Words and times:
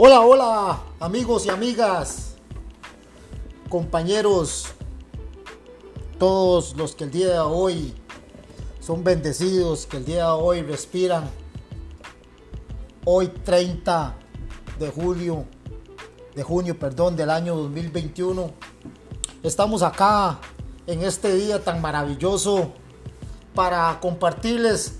Hola, 0.00 0.20
hola, 0.20 0.80
amigos 1.00 1.44
y 1.46 1.50
amigas, 1.50 2.36
compañeros, 3.68 4.66
todos 6.20 6.76
los 6.76 6.94
que 6.94 7.02
el 7.02 7.10
día 7.10 7.32
de 7.32 7.38
hoy 7.40 7.92
son 8.78 9.02
bendecidos, 9.02 9.86
que 9.86 9.96
el 9.96 10.04
día 10.04 10.26
de 10.26 10.30
hoy 10.30 10.62
respiran. 10.62 11.28
Hoy 13.04 13.26
30 13.26 14.14
de 14.78 14.88
julio, 14.88 15.46
de 16.36 16.44
junio, 16.44 16.78
perdón, 16.78 17.16
del 17.16 17.30
año 17.30 17.56
2021. 17.56 18.52
Estamos 19.42 19.82
acá 19.82 20.38
en 20.86 21.02
este 21.02 21.34
día 21.34 21.64
tan 21.64 21.80
maravilloso 21.82 22.70
para 23.52 23.98
compartirles 24.00 24.94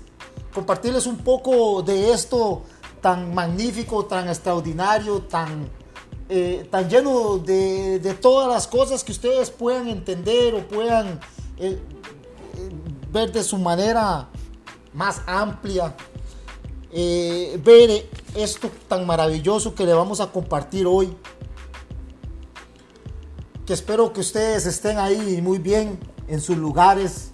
compartirles 0.53 1.05
un 1.05 1.17
poco 1.17 1.83
de 1.83 2.11
esto 2.11 2.63
tan 3.01 3.33
magnífico, 3.33 4.05
tan 4.05 4.27
extraordinario, 4.27 5.21
tan, 5.23 5.69
eh, 6.27 6.67
tan 6.69 6.89
lleno 6.89 7.37
de, 7.37 8.17
todas 8.21 8.47
las 8.47 8.67
cosas 8.67 9.03
que 9.03 9.11
ustedes 9.11 9.49
puedan 9.49 9.87
entender 9.87 10.55
o 10.55 10.67
puedan 10.67 11.19
eh, 11.57 11.77
eh, 11.77 11.79
ver 13.11 13.31
de 13.31 13.43
su 13.43 13.57
manera 13.57 14.29
más 14.93 15.21
amplia. 15.25 15.95
ver 16.91 18.09
esto 18.35 18.69
tan 18.87 19.05
maravilloso 19.05 19.75
que 19.75 19.85
le 19.85 19.93
vamos 19.93 20.19
a 20.19 20.31
compartir 20.31 20.87
hoy. 20.87 21.15
Que 23.65 23.73
espero 23.73 24.11
que 24.11 24.21
ustedes 24.21 24.65
estén 24.65 24.97
ahí 24.97 25.41
muy 25.43 25.59
bien 25.59 25.99
en 26.27 26.41
sus 26.41 26.57
lugares, 26.57 27.31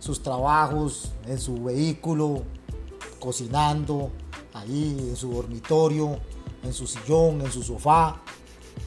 sus 0.00 0.20
trabajos, 0.20 1.12
en 1.26 1.38
su 1.38 1.62
vehículo, 1.62 2.42
cocinando, 3.22 4.10
ahí 4.52 4.96
en 4.98 5.14
su 5.14 5.32
dormitorio, 5.32 6.18
en 6.64 6.72
su 6.72 6.88
sillón, 6.88 7.40
en 7.40 7.52
su 7.52 7.62
sofá, 7.62 8.20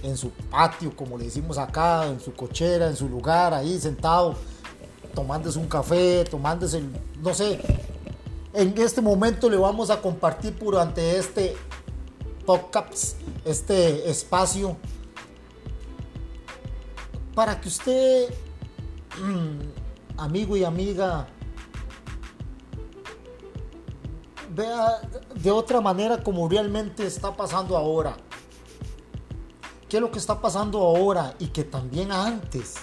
en 0.04 0.18
su 0.18 0.30
patio, 0.30 0.94
como 0.94 1.18
le 1.18 1.24
decimos 1.24 1.58
acá, 1.58 2.06
en 2.06 2.20
su 2.20 2.34
cochera, 2.34 2.88
en 2.88 2.98
su 2.98 3.08
lugar, 3.08 3.54
ahí 3.54 3.80
sentado, 3.80 4.36
tomándose 5.14 5.58
un 5.58 5.68
café, 5.68 6.26
tomándose, 6.26 6.84
no 7.22 7.34
sé. 7.34 7.62
En 8.54 8.78
este 8.78 9.00
momento 9.00 9.50
le 9.50 9.56
vamos 9.56 9.90
a 9.90 10.02
compartir 10.02 10.54
durante 10.60 11.18
este 11.18 11.56
podcast, 12.46 13.18
este 13.46 14.10
espacio, 14.10 14.76
para 17.34 17.62
que 17.62 17.70
usted 17.70 18.34
amigo 20.18 20.58
y 20.58 20.66
amiga, 20.66 21.26
vea 24.56 25.02
de 25.36 25.52
otra 25.52 25.82
manera 25.82 26.24
como 26.24 26.48
realmente 26.48 27.06
está 27.06 27.36
pasando 27.36 27.78
ahora. 27.78 28.16
¿Qué 29.90 29.98
es 29.98 30.02
lo 30.02 30.12
que 30.12 30.20
está 30.20 30.42
pasando 30.42 30.80
ahora 30.80 31.36
y 31.40 31.48
que 31.48 31.64
también 31.64 32.12
antes? 32.12 32.76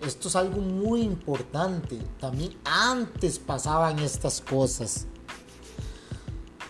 Esto 0.00 0.28
es 0.28 0.36
algo 0.36 0.60
muy 0.60 1.02
importante. 1.02 1.98
También 2.18 2.56
antes 2.64 3.38
pasaban 3.38 3.98
estas 3.98 4.40
cosas. 4.40 5.06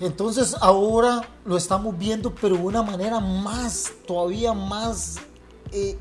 Entonces 0.00 0.56
ahora 0.60 1.28
lo 1.44 1.56
estamos 1.56 1.96
viendo, 1.98 2.34
pero 2.34 2.56
de 2.56 2.62
una 2.62 2.82
manera 2.82 3.20
más, 3.20 3.92
todavía 4.06 4.54
más 4.54 5.18
eh, 5.72 5.98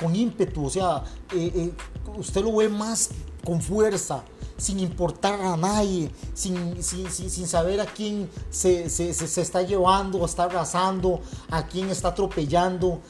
con 0.00 0.14
ímpetu. 0.14 0.66
O 0.66 0.70
sea, 0.70 1.02
eh, 1.34 1.52
eh, 1.54 1.72
usted 2.16 2.42
lo 2.44 2.56
ve 2.56 2.68
más 2.68 3.10
con 3.44 3.60
fuerza, 3.60 4.22
sin 4.60 4.78
importar 4.78 5.40
a 5.40 5.56
nadie, 5.56 6.10
sin, 6.34 6.82
sin, 6.82 7.46
saber 7.46 7.80
a 7.80 7.86
quién 7.86 8.28
se, 8.50 8.84
está 8.84 9.62
llevando, 9.62 10.24
está 10.24 10.44
arrasando, 10.44 11.20
a 11.50 11.66
quién 11.66 11.88
está 11.88 12.08
atropellando, 12.08 13.00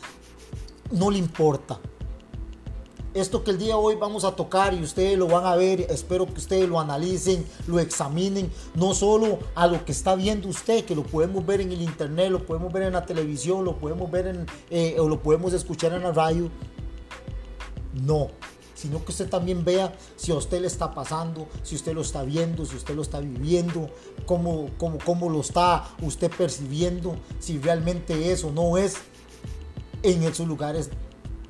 no 0.92 1.10
le 1.10 1.18
importa. 1.18 1.78
Esto 3.12 3.42
que 3.42 3.50
el 3.50 3.58
día 3.58 3.74
de 3.74 3.74
hoy 3.74 3.96
vamos 3.96 4.22
a 4.22 4.36
tocar 4.36 4.72
y 4.72 4.80
ustedes 4.80 5.18
lo 5.18 5.26
van 5.26 5.44
a 5.44 5.56
ver, 5.56 5.80
espero 5.90 6.26
que 6.26 6.34
ustedes 6.34 6.68
lo 6.68 6.78
analicen, 6.78 7.44
lo 7.66 7.80
examinen, 7.80 8.52
no 8.76 8.94
solo 8.94 9.40
a 9.56 9.66
lo 9.66 9.84
que 9.84 9.90
está 9.90 10.14
viendo 10.14 10.46
usted, 10.46 10.84
que 10.84 10.94
lo 10.94 11.02
podemos 11.02 11.44
ver 11.44 11.60
en 11.60 11.72
el 11.72 11.82
internet, 11.82 12.30
lo 12.30 12.46
podemos 12.46 12.72
ver 12.72 12.84
en 12.84 12.92
la 12.92 13.04
televisión, 13.04 13.64
lo 13.64 13.76
podemos 13.76 14.08
ver 14.08 14.28
en, 14.28 14.46
eh, 14.70 14.94
o 15.00 15.08
lo 15.08 15.20
podemos 15.20 15.52
escuchar 15.52 15.92
en 15.92 16.04
la 16.04 16.12
radio. 16.12 16.48
No, 17.94 18.28
sino 18.80 19.04
que 19.04 19.12
usted 19.12 19.28
también 19.28 19.62
vea 19.62 19.94
si 20.16 20.32
a 20.32 20.36
usted 20.36 20.62
le 20.62 20.66
está 20.66 20.94
pasando, 20.94 21.46
si 21.62 21.74
usted 21.76 21.92
lo 21.92 22.00
está 22.00 22.22
viendo, 22.22 22.64
si 22.64 22.76
usted 22.76 22.94
lo 22.94 23.02
está 23.02 23.20
viviendo, 23.20 23.90
cómo, 24.24 24.70
cómo, 24.78 24.96
cómo 25.04 25.28
lo 25.28 25.42
está 25.42 25.84
usted 26.00 26.30
percibiendo, 26.30 27.16
si 27.40 27.58
realmente 27.58 28.32
es 28.32 28.42
o 28.42 28.50
no 28.50 28.78
es 28.78 28.96
en 30.02 30.22
esos 30.22 30.48
lugares 30.48 30.88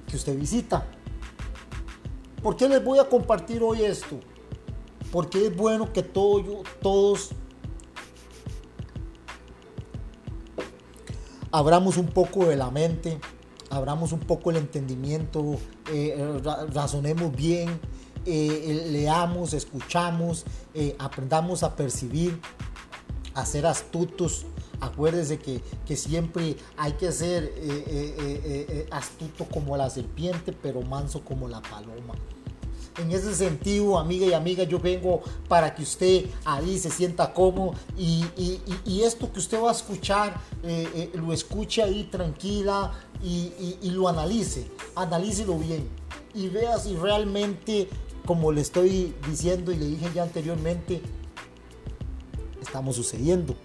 que 0.09 0.17
usted 0.17 0.37
visita. 0.37 0.89
¿Por 2.43 2.57
qué 2.57 2.69
les 2.69 2.83
voy 2.83 2.99
a 2.99 3.09
compartir 3.09 3.63
hoy 3.63 3.85
esto? 3.85 4.19
Porque 5.13 5.47
es 5.47 5.57
bueno 5.57 5.93
que 5.93 6.03
todo, 6.03 6.65
todos 6.83 7.31
abramos 11.53 11.97
un 11.97 12.09
poco 12.09 12.47
de 12.47 12.57
la 12.57 12.73
mente 12.73 13.21
abramos 13.71 14.13
un 14.13 14.21
poco 14.21 14.51
el 14.51 14.57
entendimiento, 14.57 15.57
eh, 15.93 16.41
razonemos 16.73 17.35
bien, 17.35 17.81
eh, 18.27 18.89
leamos, 18.91 19.55
escuchamos, 19.55 20.45
eh, 20.75 20.97
aprendamos 20.99 21.63
a 21.63 21.77
percibir, 21.77 22.39
a 23.35 23.47
ser 23.47 23.67
astutos. 23.67 24.45
Acuérdese 24.81 25.39
que, 25.39 25.63
que 25.87 25.95
siempre 25.95 26.57
hay 26.77 26.93
que 26.93 27.13
ser 27.13 27.53
astuto 28.91 29.45
como 29.45 29.77
la 29.77 29.91
serpiente, 29.91 30.53
pero 30.53 30.81
manso 30.83 31.23
como 31.23 31.49
la 31.49 31.61
paloma. 31.61 32.15
En 33.01 33.11
ese 33.13 33.35
sentido, 33.35 33.99
amiga 33.99 34.27
y 34.27 34.35
amiga, 34.35 34.65
yo 34.65 34.79
vengo 34.79 35.23
para 35.49 35.75
que 35.75 35.83
usted 35.83 36.27
ahí 36.45 36.79
se 36.79 36.91
sienta 36.91 37.33
cómodo 37.33 37.73
y, 37.97 38.25
esto 39.03 39.33
que 39.33 39.39
usted 39.39 39.61
va 39.63 39.71
a 39.71 39.73
escuchar, 39.73 40.39
eh, 40.63 40.87
eh, 40.95 41.11
lo 41.15 41.33
escuche 41.33 41.83
ahí 41.83 42.05
tranquila 42.05 42.93
y, 43.23 43.91
lo 43.91 44.09
analice, 44.09 44.71
analícelo 44.95 45.57
bien 45.59 45.89
y 46.35 46.49
vea 46.49 46.79
si 46.79 46.95
realmente, 46.95 47.89
como 48.27 48.53
le 48.53 48.61
estoy 48.61 49.15
diciendo 49.27 49.73
y 49.73 49.77
le 49.77 49.87
dije 49.87 50.11
ya 50.15 50.23
anteriormente, 50.23 51.01
estamos 52.61 52.97
sucediendo. 52.97 53.57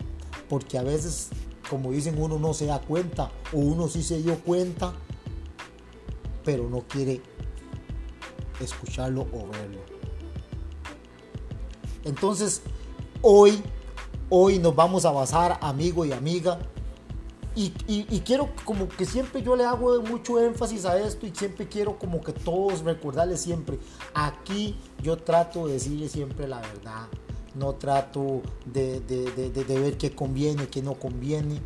Porque 0.47 0.77
a 0.77 0.83
veces, 0.83 1.29
como 1.69 1.91
dicen, 1.91 2.21
uno 2.21 2.39
no 2.39 2.53
se 2.53 2.67
da 2.67 2.79
cuenta 2.79 3.31
o 3.51 3.57
uno 3.57 3.89
sí 3.89 4.01
se 4.01 4.21
dio 4.21 4.39
cuenta, 4.39 4.93
pero 6.43 6.69
no 6.69 6.81
quiere 6.87 7.21
escucharlo 8.59 9.21
o 9.33 9.47
verlo. 9.47 9.79
Entonces, 12.03 12.61
hoy, 13.21 13.61
hoy 14.29 14.59
nos 14.59 14.75
vamos 14.75 15.05
a 15.05 15.11
basar, 15.11 15.57
amigo 15.61 16.05
y 16.05 16.11
amiga, 16.11 16.59
y, 17.57 17.69
quiero 18.25 18.49
como 18.65 18.89
que 18.89 19.05
siempre 19.05 19.41
yo 19.41 19.55
le 19.55 19.63
hago 19.63 20.01
mucho 20.01 20.43
énfasis 20.43 20.85
a 20.85 20.99
esto 20.99 21.25
y 21.25 21.33
siempre 21.33 21.69
quiero 21.69 21.97
como 21.97 22.21
que 22.21 22.33
todos 22.33 22.81
recordarles 22.81 23.39
siempre, 23.39 23.79
aquí 24.13 24.75
yo 25.01 25.17
trato 25.17 25.67
de 25.67 25.73
decirle 25.73 26.09
siempre 26.09 26.49
la 26.49 26.59
verdad, 26.59 27.07
no 27.53 27.75
trato 27.75 28.41
de, 28.65 28.99
de 28.99 29.79
ver 29.79 29.97
qué 29.97 30.11
conviene, 30.13 30.67
qué 30.67 30.81
no 30.81 30.95
conviene 30.95 31.61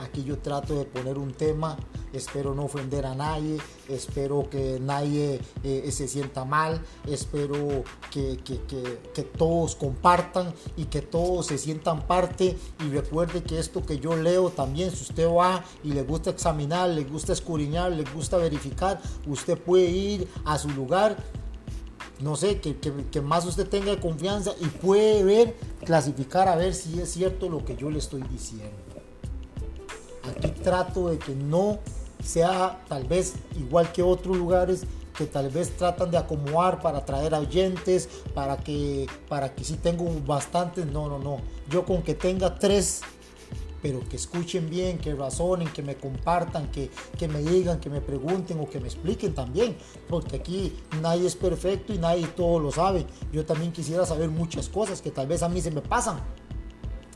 Aquí 0.00 0.24
yo 0.24 0.38
trato 0.38 0.74
de 0.76 0.86
poner 0.86 1.18
un 1.18 1.34
tema, 1.34 1.76
espero 2.14 2.54
no 2.54 2.64
ofender 2.64 3.04
a 3.04 3.14
nadie, 3.14 3.58
espero 3.86 4.48
que 4.48 4.78
nadie 4.80 5.40
eh, 5.62 5.90
se 5.92 6.08
sienta 6.08 6.46
mal, 6.46 6.80
espero 7.06 7.84
que, 8.10 8.38
todos 9.36 9.76
compartan 9.76 10.54
y 10.78 10.86
que 10.86 11.02
todos 11.02 11.46
se 11.46 11.58
sientan 11.58 12.06
parte 12.06 12.56
y 12.82 12.88
recuerde 12.88 13.42
que 13.42 13.58
esto 13.58 13.84
que 13.84 13.98
yo 13.98 14.16
leo 14.16 14.48
también, 14.48 14.90
si 14.90 15.02
usted 15.02 15.28
va 15.28 15.62
y 15.84 15.92
le 15.92 16.02
gusta 16.02 16.30
examinar, 16.30 16.88
le 16.88 17.04
gusta 17.04 17.34
escudriñar, 17.34 17.92
le 17.92 18.04
gusta 18.04 18.38
verificar, 18.38 19.02
usted 19.26 19.58
puede 19.58 19.90
ir 19.90 20.28
a 20.46 20.58
su 20.58 20.70
lugar 20.70 21.18
no 22.20 22.36
sé, 22.36 22.60
que, 22.60 22.76
que, 22.76 23.20
más 23.22 23.46
usted 23.46 23.66
tenga 23.66 23.98
confianza 23.98 24.52
y 24.60 24.66
puede 24.66 25.24
ver, 25.24 25.56
clasificar 25.84 26.48
a 26.48 26.56
ver 26.56 26.74
si 26.74 27.00
es 27.00 27.10
cierto 27.10 27.48
lo 27.48 27.64
que 27.64 27.76
yo 27.76 27.90
le 27.90 27.98
estoy 27.98 28.22
diciendo. 28.22 28.89
Aquí 30.30 30.50
trato 30.50 31.08
de 31.08 31.18
que 31.18 31.34
no 31.34 31.78
sea 32.22 32.84
tal 32.88 33.04
vez 33.04 33.34
igual 33.56 33.90
que 33.92 34.02
otros 34.02 34.36
lugares 34.36 34.86
que 35.20 35.26
tal 35.26 35.50
vez 35.50 35.76
tratan 35.76 36.10
de 36.10 36.16
acomodar 36.16 36.80
para 36.80 36.98
atraer 36.98 37.34
oyentes, 37.34 38.08
para 38.32 38.56
que, 38.56 39.06
para 39.28 39.54
que 39.54 39.64
si 39.64 39.74
tengo 39.74 40.10
bastantes, 40.26 40.86
no, 40.86 41.10
no, 41.10 41.18
no. 41.18 41.38
Yo 41.68 41.84
con 41.84 42.02
que 42.02 42.14
tenga 42.14 42.54
tres, 42.54 43.02
pero 43.82 44.00
que 44.08 44.16
escuchen 44.16 44.70
bien, 44.70 44.96
que 44.96 45.14
razonen, 45.14 45.68
que 45.68 45.82
me 45.82 45.96
compartan, 45.96 46.70
que, 46.70 46.90
que 47.18 47.28
me 47.28 47.40
digan, 47.40 47.80
que 47.80 47.90
me 47.90 48.00
pregunten 48.00 48.60
o 48.60 48.70
que 48.70 48.80
me 48.80 48.86
expliquen 48.86 49.34
también, 49.34 49.76
porque 50.08 50.36
aquí 50.36 50.74
nadie 51.02 51.26
es 51.26 51.36
perfecto 51.36 51.92
y 51.92 51.98
nadie 51.98 52.26
todo 52.28 52.58
lo 52.58 52.72
sabe. 52.72 53.04
Yo 53.30 53.44
también 53.44 53.72
quisiera 53.72 54.06
saber 54.06 54.30
muchas 54.30 54.70
cosas 54.70 55.02
que 55.02 55.10
tal 55.10 55.26
vez 55.26 55.42
a 55.42 55.50
mí 55.50 55.60
se 55.60 55.70
me 55.70 55.82
pasan 55.82 56.18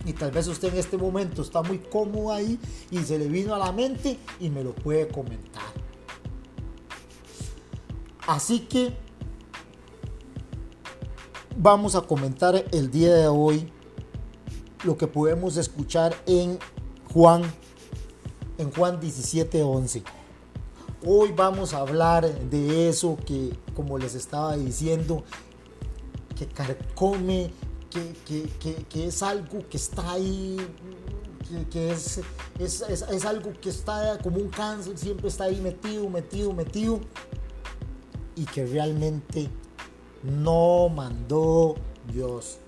Y 0.05 0.13
tal 0.13 0.31
vez 0.31 0.47
usted 0.49 0.73
en 0.73 0.79
este 0.79 0.99
momento 0.99 1.43
está 1.43 1.63
muy 1.63 1.79
cómodo 1.79 2.33
ahí 2.33 2.59
y 2.91 2.99
se 2.99 3.19
le 3.19 3.29
vino 3.29 3.55
a 3.55 3.59
la 3.59 3.73
mente 3.73 4.19
y 4.39 4.51
me 4.51 4.63
lo 4.63 4.75
puede 4.75 5.09
comentar. 5.09 5.63
Así 8.27 8.61
que 8.61 8.95
vamos 11.57 11.95
a 11.95 12.03
comentar 12.03 12.65
el 12.73 12.91
día 12.91 13.15
de 13.15 13.29
hoy 13.29 13.71
lo 14.85 14.97
que 14.99 15.07
podemos 15.07 15.57
escuchar 15.57 16.15
en 16.27 16.59
Juan 17.13 17.43
en 18.59 18.71
Juan 18.71 19.01
17:11. 19.01 20.03
Hoy 21.07 21.33
vamos 21.37 21.75
a 21.75 21.79
hablar 21.79 22.27
de 22.49 22.89
eso 22.89 23.19
que, 23.27 23.53
como 23.75 23.99
les 23.99 24.15
estaba 24.15 24.57
diciendo, 24.57 25.25
que 26.37 26.47
carcome, 26.47 27.53
que, 27.95 29.07
es 29.07 29.23
algo 29.23 29.69
que 29.69 29.77
está 29.77 30.13
ahí, 30.13 30.57
que, 31.71 31.93
es, 31.93 32.21
es, 32.59 33.25
algo 33.25 33.53
que 33.61 33.69
está 33.69 34.19
como 34.23 34.39
un 34.39 34.49
cáncer, 34.49 34.99
siempre 34.99 35.29
está 35.29 35.45
ahí 35.45 35.61
metido, 35.61 36.09
metido, 36.09 36.53
metido, 36.53 37.01
y 38.37 38.45
que 38.47 38.67
realmente 38.67 39.49
no 40.23 40.89
mandó 40.89 41.77
Dios. 42.13 42.59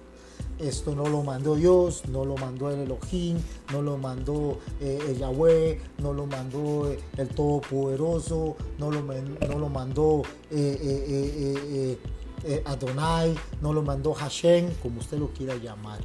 Esto 0.58 0.94
no 0.94 1.06
lo 1.06 1.22
mandó 1.22 1.54
Dios, 1.54 2.04
no 2.08 2.24
lo 2.24 2.34
mandó 2.36 2.70
el 2.70 2.80
Elohim, 2.80 3.36
no 3.72 3.82
lo 3.82 3.98
mandó 3.98 4.58
eh, 4.80 4.98
el 5.06 5.18
Yahweh, 5.18 5.80
no 5.98 6.14
lo 6.14 6.24
mandó 6.24 6.90
eh, 6.90 6.98
el 7.18 7.28
Todopoderoso, 7.28 8.56
no 8.78 8.90
lo, 8.90 9.02
no 9.02 9.58
lo 9.58 9.68
mandó 9.68 10.22
eh, 10.50 11.98
Adonai, 12.64 13.34
no 13.60 13.72
lo 13.72 13.82
mandó 13.82 14.14
Hashem, 14.14 14.74
como 14.82 15.00
usted 15.00 15.18
lo 15.18 15.28
quiera 15.32 15.56
llamar. 15.56 16.00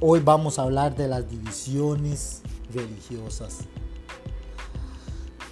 Hoy 0.00 0.20
vamos 0.20 0.58
a 0.58 0.62
hablar 0.62 0.94
de 0.94 1.08
las 1.08 1.28
divisiones 1.30 2.42
religiosas. 2.72 3.60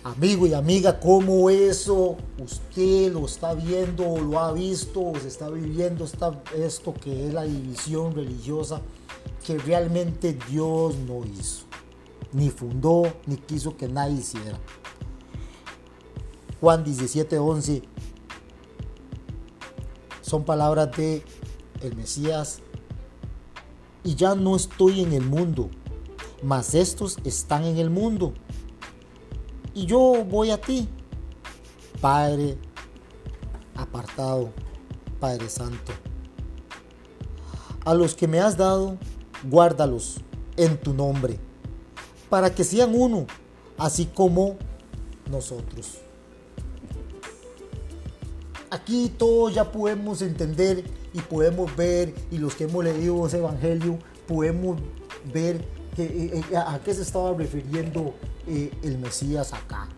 Amigo 0.02 0.46
y 0.46 0.52
amiga, 0.52 1.00
¿cómo 1.00 1.48
eso 1.48 2.18
usted 2.38 3.10
lo 3.10 3.24
está 3.24 3.54
viendo 3.54 4.06
o 4.06 4.20
lo 4.20 4.38
ha 4.38 4.52
visto 4.52 5.00
o 5.00 5.18
se 5.18 5.28
está 5.28 5.48
viviendo 5.48 6.04
esto 6.54 6.92
que 6.92 7.26
es 7.26 7.32
la 7.32 7.44
división 7.44 8.14
religiosa 8.14 8.82
que 9.46 9.56
realmente 9.56 10.36
Dios 10.50 10.94
no 10.96 11.24
hizo, 11.24 11.64
ni 12.34 12.50
fundó, 12.50 13.04
ni 13.24 13.38
quiso 13.38 13.78
que 13.78 13.88
nadie 13.88 14.16
hiciera? 14.16 14.58
Juan 16.64 16.82
17, 16.82 17.38
11 17.38 17.82
son 20.22 20.44
palabras 20.44 20.96
de 20.96 21.22
el 21.82 21.94
Mesías 21.94 22.60
y 24.02 24.14
ya 24.14 24.34
no 24.34 24.56
estoy 24.56 25.02
en 25.02 25.12
el 25.12 25.26
mundo, 25.26 25.68
mas 26.42 26.74
estos 26.74 27.18
están 27.22 27.64
en 27.64 27.76
el 27.76 27.90
mundo 27.90 28.32
y 29.74 29.84
yo 29.84 30.24
voy 30.24 30.52
a 30.52 30.58
ti, 30.58 30.88
Padre 32.00 32.56
apartado, 33.74 34.50
Padre 35.20 35.50
Santo. 35.50 35.92
A 37.84 37.92
los 37.92 38.14
que 38.14 38.26
me 38.26 38.40
has 38.40 38.56
dado, 38.56 38.96
guárdalos 39.50 40.16
en 40.56 40.80
tu 40.80 40.94
nombre, 40.94 41.38
para 42.30 42.54
que 42.54 42.64
sean 42.64 42.94
uno, 42.94 43.26
así 43.76 44.06
como 44.06 44.56
nosotros. 45.30 46.03
Aquí 48.74 49.08
todos 49.08 49.54
ya 49.54 49.70
podemos 49.70 50.20
entender 50.20 50.82
y 51.12 51.20
podemos 51.20 51.76
ver, 51.76 52.12
y 52.32 52.38
los 52.38 52.56
que 52.56 52.64
hemos 52.64 52.82
leído 52.82 53.24
ese 53.24 53.38
evangelio, 53.38 54.00
podemos 54.26 54.80
ver 55.32 55.64
eh, 55.96 56.42
eh, 56.50 56.56
a 56.56 56.80
qué 56.82 56.92
se 56.92 57.02
estaba 57.02 57.32
refiriendo 57.34 58.14
eh, 58.48 58.72
el 58.82 58.98
Mesías 58.98 59.52
acá. 59.52 59.88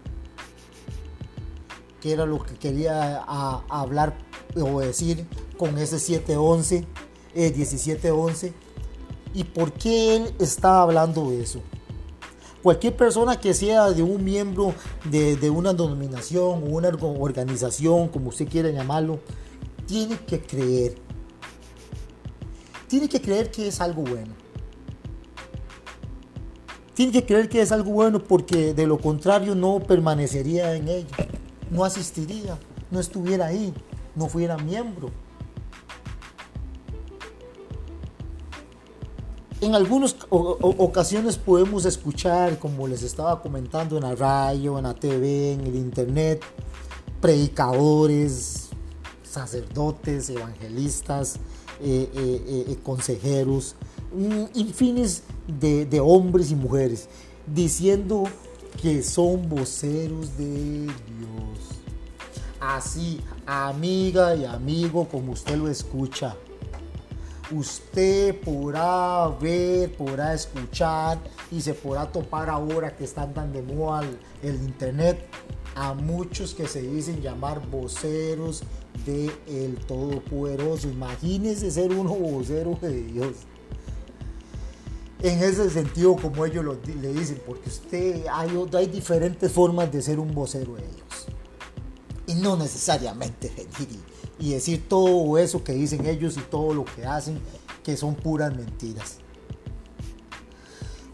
Que 2.02 2.12
era 2.12 2.26
lo 2.26 2.42
que 2.42 2.52
quería 2.56 3.22
hablar 3.22 4.18
o 4.54 4.80
decir 4.80 5.26
con 5.56 5.78
ese 5.78 5.98
711, 5.98 6.84
1711. 7.34 8.52
¿Y 9.32 9.44
por 9.44 9.72
qué 9.72 10.16
él 10.16 10.34
está 10.38 10.82
hablando 10.82 11.30
de 11.30 11.40
eso? 11.40 11.62
Cualquier 12.66 12.96
persona 12.96 13.38
que 13.38 13.54
sea 13.54 13.92
de 13.92 14.02
un 14.02 14.24
miembro 14.24 14.74
de, 15.04 15.50
una 15.50 15.72
denominación 15.72 16.64
o 16.64 16.66
una 16.66 16.88
organización, 16.88 18.08
como 18.08 18.30
usted 18.30 18.48
quiera 18.48 18.68
llamarlo, 18.70 19.20
tiene 19.86 20.18
que 20.18 20.40
creer. 20.40 20.96
Tiene 22.88 23.08
que 23.08 23.20
creer 23.20 23.52
que 23.52 23.68
es 23.68 23.80
algo 23.80 24.02
bueno 24.02 24.34
tiene 26.94 27.12
que 27.12 27.24
creer 27.24 27.48
que 27.48 27.60
es 27.60 27.70
algo 27.70 27.92
bueno 27.92 28.18
porque 28.18 28.74
de 28.74 28.88
lo 28.88 28.98
contrario 28.98 29.54
no 29.54 29.78
permanecería 29.78 30.74
en 30.74 30.88
ello, 30.88 31.14
no 31.70 31.84
asistiría, 31.84 32.58
no 32.90 32.98
estuviera 32.98 33.46
ahí, 33.46 33.72
no 34.16 34.26
fuera 34.28 34.56
miembro. 34.56 35.12
En 39.62 39.74
algunas 39.74 40.16
ocasiones 40.28 41.38
podemos 41.38 41.86
escuchar, 41.86 42.58
como 42.58 42.86
les 42.86 43.02
estaba 43.02 43.40
comentando, 43.40 43.96
en 43.96 44.02
la 44.02 44.14
radio, 44.14 44.76
en 44.76 44.84
la 44.84 44.94
TV, 44.94 45.52
en 45.52 45.62
el 45.62 45.76
internet, 45.76 46.42
predicadores, 47.22 48.68
sacerdotes, 49.22 50.28
evangelistas, 50.28 51.36
eh, 51.80 52.10
eh, 52.14 52.64
eh, 52.68 52.78
consejeros, 52.82 53.76
infines 54.54 55.22
de, 55.46 56.00
hombres 56.00 56.50
y 56.50 56.54
mujeres 56.54 57.08
diciendo 57.46 58.24
que 58.80 59.02
son 59.02 59.48
voceros 59.48 60.36
de 60.36 60.82
Dios. 60.82 60.92
Así, 62.60 63.20
amiga 63.46 64.34
y 64.34 64.44
amigo, 64.44 65.08
como 65.08 65.32
usted 65.32 65.56
lo 65.56 65.68
escucha, 65.68 66.36
usted 67.50 68.40
podrá 68.40 69.28
ver, 69.40 69.94
podrá 69.96 70.34
escuchar 70.34 71.18
y 71.50 71.60
se 71.60 71.74
podrá 71.74 72.10
topar 72.10 72.48
ahora 72.48 72.96
que 72.96 73.04
están 73.04 73.34
tan 73.34 73.52
de 73.52 73.62
moda 73.62 74.02
el, 74.42 74.54
internet 74.56 75.26
a 75.74 75.94
muchos 75.94 76.54
que 76.54 76.66
se 76.66 76.82
dicen 76.82 77.20
llamar 77.20 77.66
voceros 77.68 78.62
de 79.04 79.30
el 79.46 79.76
Todopoderoso. 79.86 80.88
Imagínese 80.88 81.70
ser 81.70 81.92
uno 81.92 82.14
vocero 82.14 82.78
de 82.80 83.02
Dios 83.02 83.34
en 85.22 85.42
ese 85.42 85.70
sentido 85.70 86.16
como 86.16 86.44
ellos 86.44 86.64
le 86.84 87.12
dicen, 87.12 87.40
porque 87.46 87.68
usted 87.68 88.26
hay, 88.30 88.50
hay 88.74 88.86
diferentes 88.86 89.50
formas 89.50 89.90
de 89.90 90.02
ser 90.02 90.18
un 90.18 90.34
vocero 90.34 90.74
de 90.74 90.82
ellos. 90.82 91.26
Y 92.26 92.34
no 92.34 92.56
necesariamente 92.56 93.52
venir 93.78 94.15
y, 94.38 94.50
decir 94.50 94.88
todo 94.88 95.38
eso 95.38 95.62
que 95.62 95.72
dicen 95.72 96.06
ellos 96.06 96.36
y 96.36 96.40
todo 96.40 96.74
lo 96.74 96.84
que 96.84 97.04
hacen, 97.04 97.40
que 97.82 97.96
son 97.96 98.14
puras 98.14 98.54
mentiras. 98.54 99.18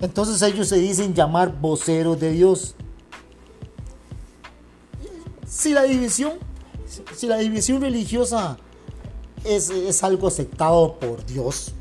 Entonces 0.00 0.42
ellos 0.42 0.68
se 0.68 0.76
dicen 0.76 1.14
llamar 1.14 1.60
voceros 1.60 2.18
de 2.18 2.32
Dios. 2.32 2.74
Si 5.46 5.72
la 5.72 5.84
división, 5.84 6.38
si 7.14 7.26
la 7.26 7.38
división 7.38 7.80
religiosa 7.80 8.58
es, 9.44 9.70
es 9.70 10.02
algo 10.02 10.26
aceptado 10.26 10.98
por 10.98 11.24
Dios, 11.24 11.72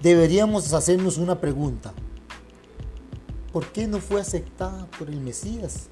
deberíamos 0.00 0.72
hacernos 0.72 1.18
una 1.18 1.40
pregunta. 1.40 1.92
¿Por 3.52 3.66
qué 3.72 3.86
no 3.86 4.00
fue 4.00 4.20
aceptada 4.20 4.86
por 4.98 5.08
el 5.08 5.20
Mesías 5.20 5.88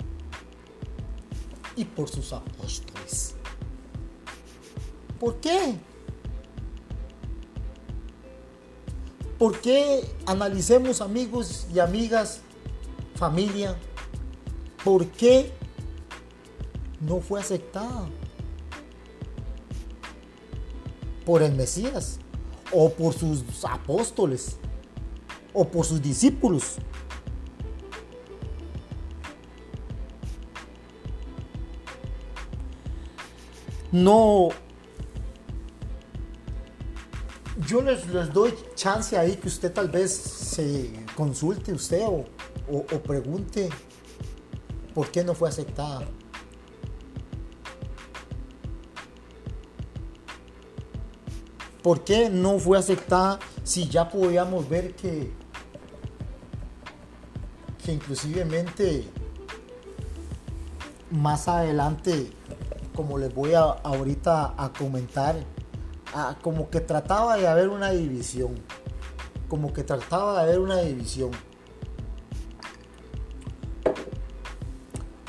y 1.76 1.85
por 1.85 2.09
sus 2.09 2.33
apóstoles? 2.33 2.94
¿Por 5.25 5.37
qué? 5.37 5.75
¿Por 9.38 9.59
qué 9.62 10.04
analicemos 10.26 11.00
amigos 11.00 11.66
y 11.75 11.78
amigas, 11.78 12.43
familia? 13.14 13.75
¿Por 14.85 15.07
qué 15.07 15.50
no 17.00 17.21
fue 17.21 17.40
aceptada 17.40 18.07
por 21.25 21.43
el 21.43 21.54
Mesías? 21.54 22.19
o 22.71 22.90
por 22.90 23.14
sus 23.14 23.64
apóstoles 23.64 24.57
o 25.54 25.64
por 25.66 25.87
sus 25.87 26.02
discípulos. 26.02 26.76
No, 33.93 34.50
yo 37.66 37.83
les, 37.83 38.06
les, 38.09 38.33
doy 38.33 38.54
chance 38.75 39.16
ahí 39.16 39.37
que 39.37 39.49
usted 39.49 39.73
tal 39.73 39.88
vez 39.88 40.12
se 40.12 40.90
consulte 41.16 41.73
usted 41.73 42.02
o, 42.06 42.25
o 42.71 43.02
pregunte 43.02 43.68
por 44.94 45.11
qué 45.11 45.25
no 45.25 45.35
fue 45.35 45.49
aceptada. 45.49 46.06
¿Por 51.83 52.02
qué 52.02 52.30
no 52.30 52.59
fue 52.59 52.78
aceptada 52.78 53.38
si 53.62 53.88
ya 53.88 54.09
podíamos 54.09 54.66
ver 54.68 54.94
que, 54.94 55.30
que 57.85 57.92
inclusivemente 57.92 59.04
más 61.11 61.47
adelante, 61.47 62.30
como 62.94 63.18
les 63.18 63.35
voy 63.35 63.52
a, 63.52 63.61
ahorita 63.62 64.54
a 64.56 64.73
comentar, 64.73 65.37
como 66.42 66.71
que 66.71 66.80
trataba 66.80 67.37
de 67.37 67.47
haber 67.49 67.68
una 67.68 67.90
división, 67.90 68.54
como 69.49 69.73
que 69.73 69.83
trataba 69.83 70.35
de 70.35 70.42
haber 70.42 70.61
una 70.61 70.78
división. 70.78 71.30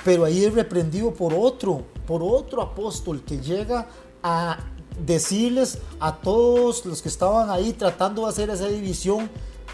Pero 0.04 0.26
ahí 0.26 0.46
es 0.46 0.54
reprendido 0.54 1.14
por 1.14 1.34
otro, 1.34 1.84
por 2.06 2.22
otro 2.22 2.62
apóstol 2.62 3.24
que 3.24 3.40
llega 3.40 3.88
a 4.22 4.60
decirles 5.04 5.80
a 6.00 6.16
todos 6.16 6.86
los 6.86 7.02
que 7.02 7.10
estaban 7.10 7.50
ahí 7.50 7.74
tratando 7.74 8.24
de 8.24 8.30
hacer 8.30 8.50
esa 8.50 8.68
división 8.68 9.30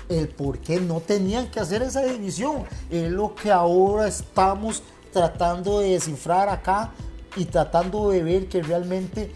el 0.09 0.27
por 0.29 0.59
qué 0.59 0.79
no 0.79 0.99
tenían 0.99 1.49
que 1.49 1.59
hacer 1.59 1.81
esa 1.81 2.03
división. 2.03 2.63
Es 2.89 3.11
lo 3.11 3.35
que 3.35 3.51
ahora 3.51 4.07
estamos 4.07 4.83
tratando 5.11 5.79
de 5.79 5.91
descifrar 5.91 6.49
acá 6.49 6.91
y 7.35 7.45
tratando 7.45 8.09
de 8.09 8.23
ver 8.23 8.47
que 8.47 8.61
realmente 8.61 9.31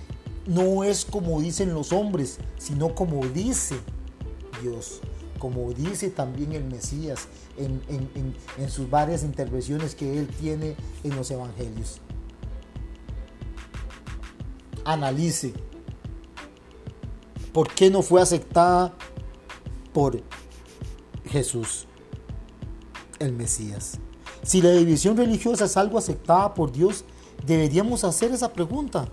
no 0.45 0.83
es 0.83 1.05
como 1.05 1.41
dicen 1.41 1.73
los 1.73 1.91
hombres, 1.91 2.37
sino 2.57 2.93
como 2.93 3.25
dice 3.27 3.75
Dios, 4.61 5.01
como 5.39 5.71
dice 5.73 6.09
también 6.09 6.53
el 6.53 6.63
Mesías 6.65 7.27
en, 7.57 8.69
sus 8.69 8.89
varias 8.89 9.23
intervenciones 9.23 9.95
que 9.95 10.19
él 10.19 10.27
tiene 10.27 10.75
en 11.03 11.15
los 11.15 11.31
evangelios. 11.31 11.99
Analice 14.83 15.53
¿Por 17.55 17.69
qué 17.69 17.89
no 17.89 18.01
fue 18.01 18.21
aceptada 18.21 18.93
por 19.93 20.21
Jesús, 21.25 21.87
el 23.17 23.31
Mesías? 23.31 23.97
Si 24.43 24.61
la 24.61 24.71
división 24.71 25.15
religiosa 25.15 25.63
es 25.63 25.77
algo 25.77 25.97
aceptada 25.97 26.53
por 26.53 26.73
Dios, 26.73 27.05
deberíamos 27.45 28.03
hacer 28.03 28.33
esa 28.33 28.51
pregunta. 28.51 29.07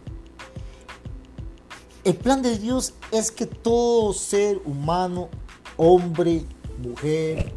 El 2.04 2.16
plan 2.16 2.42
de 2.42 2.59
Dios 2.59 2.94
es 3.12 3.30
que 3.30 3.47
todo 3.47 4.12
ser 4.12 4.61
humano, 4.64 5.28
hombre, 5.76 6.44
mujer, 6.82 7.52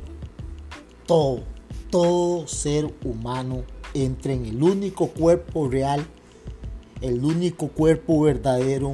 todo, 1.08 1.42
todo 1.90 2.48
ser 2.48 2.94
humano 3.04 3.64
entre 3.94 4.34
en 4.34 4.46
el 4.46 4.62
único 4.62 5.08
cuerpo 5.08 5.68
real, 5.68 6.06
el 7.02 7.24
único 7.24 7.70
cuerpo 7.70 8.22
verdadero 8.22 8.94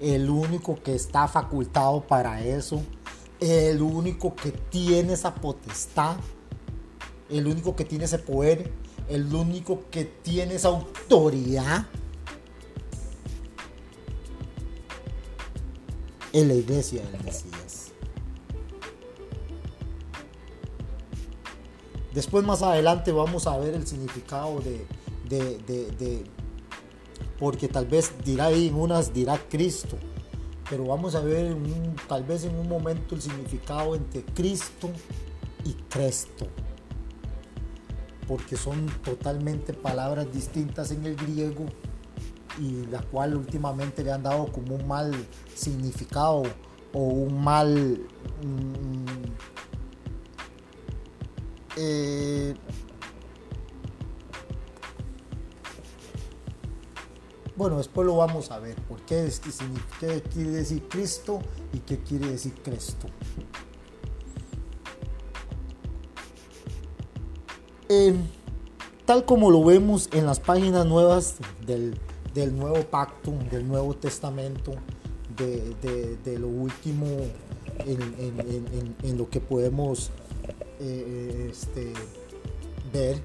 el 0.00 0.28
único 0.28 0.80
que 0.82 0.94
está 0.94 1.26
facultado 1.28 2.02
para 2.02 2.42
eso, 2.42 2.82
el 3.40 3.80
único 3.82 4.34
que 4.34 4.52
tiene 4.52 5.14
esa 5.14 5.34
potestad, 5.34 6.16
el 7.30 7.46
único 7.46 7.74
que 7.74 7.84
tiene 7.84 8.04
ese 8.04 8.18
poder, 8.18 8.70
el 9.08 9.32
único 9.34 9.84
que 9.90 10.04
tiene 10.04 10.54
esa 10.54 10.68
autoridad. 10.68 11.86
En 16.36 16.48
la 16.48 16.54
iglesia 16.54 17.02
del 17.02 17.24
Mesías. 17.24 17.92
Después 22.12 22.44
más 22.44 22.60
adelante 22.60 23.10
vamos 23.10 23.46
a 23.46 23.56
ver 23.56 23.72
el 23.72 23.86
significado 23.86 24.60
de, 24.60 24.86
de 25.30 26.26
porque 27.38 27.68
tal 27.68 27.86
vez 27.86 28.12
dirá 28.22 28.46
ahí 28.46 28.68
en 28.68 28.74
unas 28.74 29.14
dirá 29.14 29.40
Cristo, 29.48 29.96
pero 30.68 30.84
vamos 30.84 31.14
a 31.14 31.20
ver 31.20 31.56
tal 32.06 32.24
vez 32.24 32.44
en 32.44 32.54
un 32.54 32.68
momento 32.68 33.14
el 33.14 33.22
significado 33.22 33.94
entre 33.94 34.22
Cristo 34.22 34.90
y 35.64 35.72
Cristo, 35.88 36.48
porque 38.28 38.58
son 38.58 38.84
totalmente 39.02 39.72
palabras 39.72 40.30
distintas 40.30 40.90
en 40.90 41.06
el 41.06 41.16
griego 41.16 41.64
y 42.58 42.86
la 42.86 43.00
cual 43.02 43.36
últimamente 43.36 44.02
le 44.02 44.12
han 44.12 44.22
dado 44.22 44.46
como 44.52 44.76
un 44.76 44.86
mal 44.86 45.12
significado 45.54 46.42
o 46.92 47.00
un 47.00 47.42
mal 47.42 48.00
mm, 48.42 49.06
eh, 51.76 52.54
Bueno, 57.56 57.78
después 57.78 58.06
lo 58.06 58.16
vamos 58.16 58.50
a 58.50 58.58
ver. 58.58 58.76
¿Por 58.82 59.00
qué, 59.02 59.32
qué 59.98 60.22
quiere 60.22 60.50
decir 60.50 60.86
Cristo 60.88 61.40
y 61.72 61.78
qué 61.78 61.98
quiere 62.00 62.28
decir 62.28 62.52
Cristo? 62.62 63.08
Eh, 67.88 68.14
tal 69.06 69.24
como 69.24 69.50
lo 69.50 69.64
vemos 69.64 70.10
en 70.12 70.26
las 70.26 70.38
páginas 70.38 70.84
nuevas 70.84 71.36
del, 71.66 71.98
Nuevo 72.36 72.82
Pacto, 72.84 73.32
del 73.50 73.66
Nuevo 73.66 73.94
Testamento, 73.94 74.74
de, 75.36 76.38
lo 76.38 76.48
último 76.48 77.06
en, 77.86 79.18
lo 79.18 79.28
que 79.30 79.40
podemos 79.40 80.10
eh, 80.80 81.48
este, 81.50 81.92
ver 82.92 83.22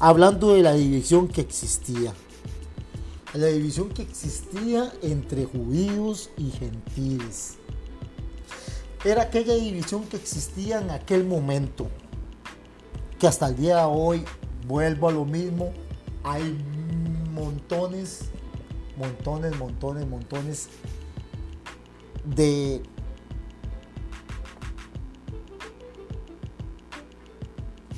hablando 0.00 0.54
de 0.54 0.62
la 0.62 0.72
división 0.72 1.28
que 1.28 1.42
existía. 1.42 2.12
La 3.34 3.46
división 3.46 3.90
que 3.90 4.02
existía 4.02 4.92
entre 5.02 5.44
judíos 5.44 6.30
y 6.36 6.50
gentiles. 6.50 7.58
Era 9.04 9.22
aquella 9.22 9.54
división 9.54 10.04
que 10.04 10.16
existía 10.16 10.80
en 10.80 10.90
aquel 10.90 11.24
momento. 11.24 11.88
Que 13.18 13.28
hasta 13.28 13.48
el 13.48 13.56
día 13.56 13.76
de 13.78 13.84
hoy, 13.84 14.24
vuelvo 14.66 15.08
a 15.08 15.12
lo 15.12 15.24
mismo, 15.24 15.72
hay 16.24 16.58
montones, 17.40 18.20
montones, 18.96 19.56
montones, 19.58 20.06
montones 20.06 20.68
de 22.24 22.82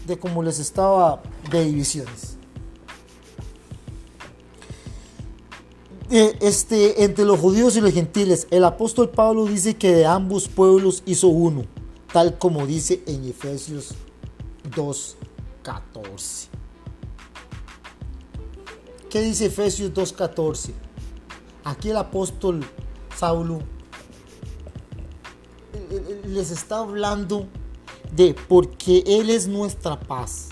de 0.07 0.19
como 0.19 0.43
les 0.43 0.59
estaba 0.59 1.23
de 1.51 1.65
divisiones. 1.65 2.37
Eh, 6.11 6.37
este, 6.41 7.05
entre 7.05 7.25
los 7.25 7.41
judíos 7.41 7.77
y 7.77 7.81
los 7.81 7.93
gentiles, 7.93 8.47
el 8.51 8.65
apóstol 8.65 9.11
Pablo 9.11 9.47
dice 9.47 9.77
que 9.77 9.95
de 9.95 10.07
ambos 10.07 10.49
pueblos 10.49 11.03
hizo 11.07 11.29
uno, 11.29 11.65
tal 12.13 12.37
como 12.37 12.67
dice 12.67 13.03
en 13.07 13.25
Efesios 13.25 13.95
2.14. 14.71 16.62
¿Qué 19.13 19.21
dice 19.21 19.45
Efesios 19.45 19.93
2.14? 19.93 20.73
Aquí 21.65 21.91
el 21.91 21.99
apóstol 21.99 22.65
Saulo 23.15 23.59
les 26.27 26.51
está 26.51 26.79
hablando 26.79 27.47
de 28.17 28.35
porque 28.49 29.05
Él 29.07 29.29
es 29.29 29.47
nuestra 29.47 30.01
paz 30.01 30.49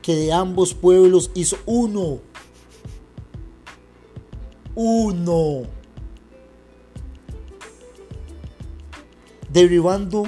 que 0.00 0.14
de 0.14 0.32
ambos 0.32 0.74
pueblos 0.74 1.32
hizo 1.34 1.56
uno. 1.66 2.20
Uno. 4.76 5.62
Derribando 9.50 10.22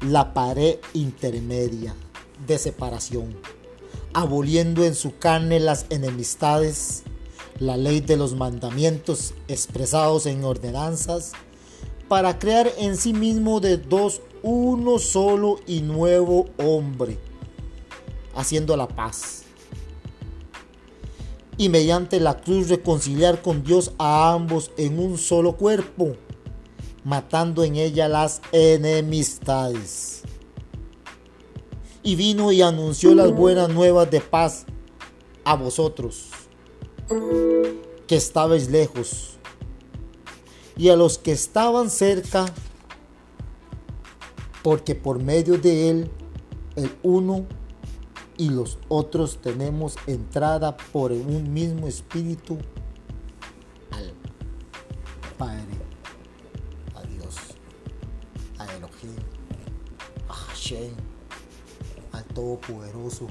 la 0.00 0.34
pared 0.34 0.80
intermedia 0.92 1.94
de 2.44 2.58
separación, 2.58 3.36
aboliendo 4.12 4.84
en 4.84 4.94
su 4.94 5.18
carne 5.18 5.60
las 5.60 5.86
enemistades, 5.90 7.02
la 7.58 7.76
ley 7.76 8.00
de 8.00 8.16
los 8.16 8.34
mandamientos 8.34 9.34
expresados 9.48 10.26
en 10.26 10.44
ordenanzas, 10.44 11.32
para 12.08 12.38
crear 12.38 12.70
en 12.78 12.96
sí 12.96 13.12
mismo 13.12 13.60
de 13.60 13.76
dos 13.76 14.22
uno 14.42 14.98
solo 14.98 15.60
y 15.66 15.80
nuevo 15.80 16.46
hombre 16.58 17.18
haciendo 18.34 18.76
la 18.76 18.86
paz. 18.86 19.42
Y 21.56 21.68
mediante 21.68 22.20
la 22.20 22.40
cruz 22.40 22.68
reconciliar 22.68 23.42
con 23.42 23.64
Dios 23.64 23.92
a 23.98 24.32
ambos 24.32 24.70
en 24.76 25.00
un 25.00 25.18
solo 25.18 25.56
cuerpo, 25.56 26.14
matando 27.04 27.64
en 27.64 27.74
ella 27.74 28.08
las 28.08 28.40
enemistades. 28.52 30.22
Y 32.02 32.16
vino 32.16 32.52
y 32.52 32.62
anunció 32.62 33.14
las 33.14 33.32
buenas 33.32 33.68
nuevas 33.68 34.10
de 34.10 34.20
paz 34.20 34.64
a 35.44 35.54
vosotros, 35.54 36.30
que 38.06 38.16
estabais 38.16 38.70
lejos, 38.70 39.36
y 40.76 40.88
a 40.88 40.96
los 40.96 41.18
que 41.18 41.32
estaban 41.32 41.90
cerca, 41.90 42.46
porque 44.62 44.94
por 44.94 45.22
medio 45.22 45.58
de 45.58 45.90
él 45.90 46.10
el 46.76 46.90
uno 47.02 47.46
y 48.36 48.50
los 48.50 48.78
otros 48.88 49.38
tenemos 49.42 49.96
entrada 50.06 50.76
por 50.92 51.12
un 51.12 51.52
mismo 51.52 51.88
espíritu 51.88 52.58
Padre, 55.38 55.62
a 56.96 57.02
Dios, 57.02 57.36
a 58.58 58.64
Elohim, 58.74 59.14
a 60.28 60.32
Hashem, 60.32 60.90
al 60.90 61.07
Todopoderoso, 62.38 63.26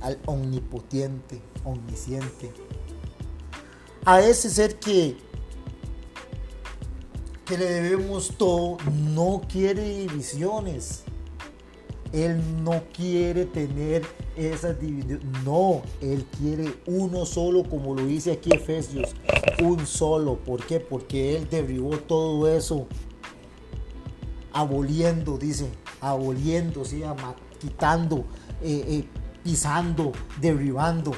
al 0.00 0.18
Omnipotente, 0.26 1.40
Omnisciente, 1.64 2.50
a 4.04 4.20
ese 4.20 4.50
ser 4.50 4.80
que, 4.80 5.16
que 7.44 7.56
le 7.56 7.64
debemos 7.64 8.36
todo, 8.36 8.78
no 9.14 9.40
quiere 9.48 9.98
divisiones. 9.98 11.04
Él 12.12 12.42
no 12.64 12.82
quiere 12.92 13.44
tener 13.44 14.02
esas 14.36 14.80
divisiones. 14.80 15.24
No, 15.44 15.82
Él 16.00 16.26
quiere 16.40 16.74
uno 16.86 17.24
solo, 17.24 17.62
como 17.62 17.94
lo 17.94 18.04
dice 18.04 18.32
aquí 18.32 18.50
Efesios. 18.52 19.14
Un 19.62 19.86
solo. 19.86 20.38
¿Por 20.38 20.66
qué? 20.66 20.80
Porque 20.80 21.36
Él 21.36 21.48
derribó 21.48 21.96
todo 21.98 22.48
eso. 22.48 22.88
Aboliendo, 24.52 25.38
dice. 25.38 25.68
Aboliendo, 26.00 26.84
¿sí? 26.84 27.04
Quitando, 27.62 28.24
eh, 28.60 28.84
eh, 28.88 29.04
pisando, 29.44 30.10
derribando. 30.40 31.12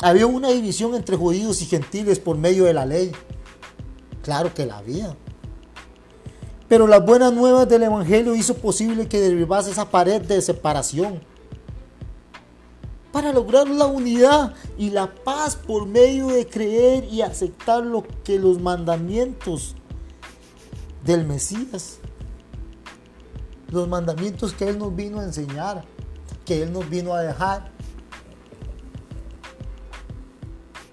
Había 0.00 0.26
una 0.26 0.50
división 0.50 0.96
entre 0.96 1.16
judíos 1.16 1.62
y 1.62 1.66
gentiles 1.66 2.18
por 2.18 2.36
medio 2.36 2.64
de 2.64 2.74
la 2.74 2.84
ley. 2.84 3.12
Claro 4.22 4.52
que 4.52 4.66
la 4.66 4.78
había. 4.78 5.16
Pero 6.68 6.88
las 6.88 7.06
buenas 7.06 7.32
nuevas 7.32 7.68
del 7.68 7.84
Evangelio 7.84 8.34
hizo 8.34 8.56
posible 8.56 9.06
que 9.06 9.20
derribase 9.20 9.70
esa 9.70 9.90
pared 9.90 10.20
de 10.22 10.42
separación. 10.42 11.22
Para 13.12 13.32
lograr 13.32 13.68
la 13.68 13.86
unidad 13.86 14.54
y 14.76 14.90
la 14.90 15.14
paz 15.14 15.54
por 15.54 15.86
medio 15.86 16.28
de 16.28 16.46
creer 16.48 17.04
y 17.04 17.20
aceptar 17.22 17.84
lo 17.84 18.04
que 18.24 18.40
los 18.40 18.58
mandamientos 18.58 19.76
del 21.04 21.26
Mesías, 21.26 21.98
los 23.70 23.88
mandamientos 23.88 24.52
que 24.52 24.68
Él 24.68 24.78
nos 24.78 24.94
vino 24.94 25.20
a 25.20 25.24
enseñar, 25.24 25.84
que 26.44 26.62
Él 26.62 26.72
nos 26.72 26.88
vino 26.88 27.14
a 27.14 27.22
dejar, 27.22 27.70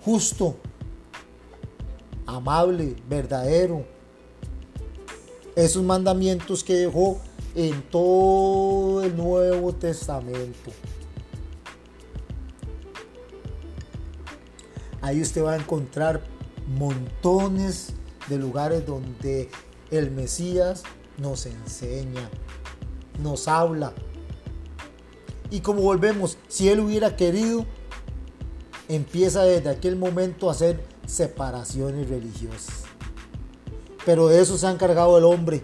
justo, 0.04 0.56
amable, 2.26 2.96
verdadero. 3.08 3.86
Esos 5.56 5.84
mandamientos 5.84 6.64
que 6.64 6.74
dejó 6.74 7.20
en 7.54 7.82
todo 7.90 9.04
el 9.04 9.16
Nuevo 9.18 9.74
Testamento. 9.74 10.72
Ahí 15.02 15.22
usted 15.22 15.44
va 15.44 15.54
a 15.54 15.58
encontrar 15.58 16.22
montones 16.68 17.94
de 18.28 18.38
lugares 18.38 18.86
donde 18.86 19.50
el 19.92 20.12
Mesías 20.12 20.84
nos 21.18 21.46
enseña, 21.46 22.30
nos 23.22 23.48
habla. 23.48 23.94
Y 25.52 25.62
como 25.62 25.82
volvemos, 25.82 26.38
si 26.48 26.70
él 26.70 26.80
hubiera 26.80 27.16
querido, 27.16 27.66
empieza 28.88 29.44
desde 29.44 29.70
aquel 29.70 29.96
momento 29.96 30.50
a 30.50 30.52
hacer 30.52 30.84
separaciones 31.06 32.10
religiosas. 32.10 32.84
Pero 34.06 34.28
de 34.28 34.42
eso 34.42 34.58
se 34.58 34.68
ha 34.68 34.72
encargado 34.72 35.18
el 35.18 35.24
hombre, 35.24 35.64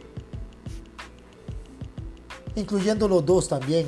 incluyendo 2.55 3.08
los 3.08 3.25
dos 3.25 3.48
también, 3.48 3.88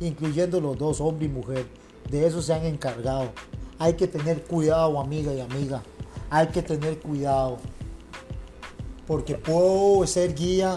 incluyendo 0.00 0.60
los 0.60 0.78
dos, 0.78 1.00
hombre 1.00 1.26
y 1.26 1.28
mujer. 1.28 1.66
De 2.10 2.26
eso 2.26 2.42
se 2.42 2.54
han 2.54 2.64
encargado. 2.64 3.32
Hay 3.78 3.94
que 3.94 4.06
tener 4.06 4.42
cuidado, 4.44 5.00
amiga 5.00 5.32
y 5.32 5.40
amiga. 5.40 5.82
Hay 6.30 6.48
que 6.48 6.62
tener 6.62 6.98
cuidado. 6.98 7.58
Porque 9.06 9.34
puedo 9.34 10.06
ser 10.06 10.34
guía 10.34 10.76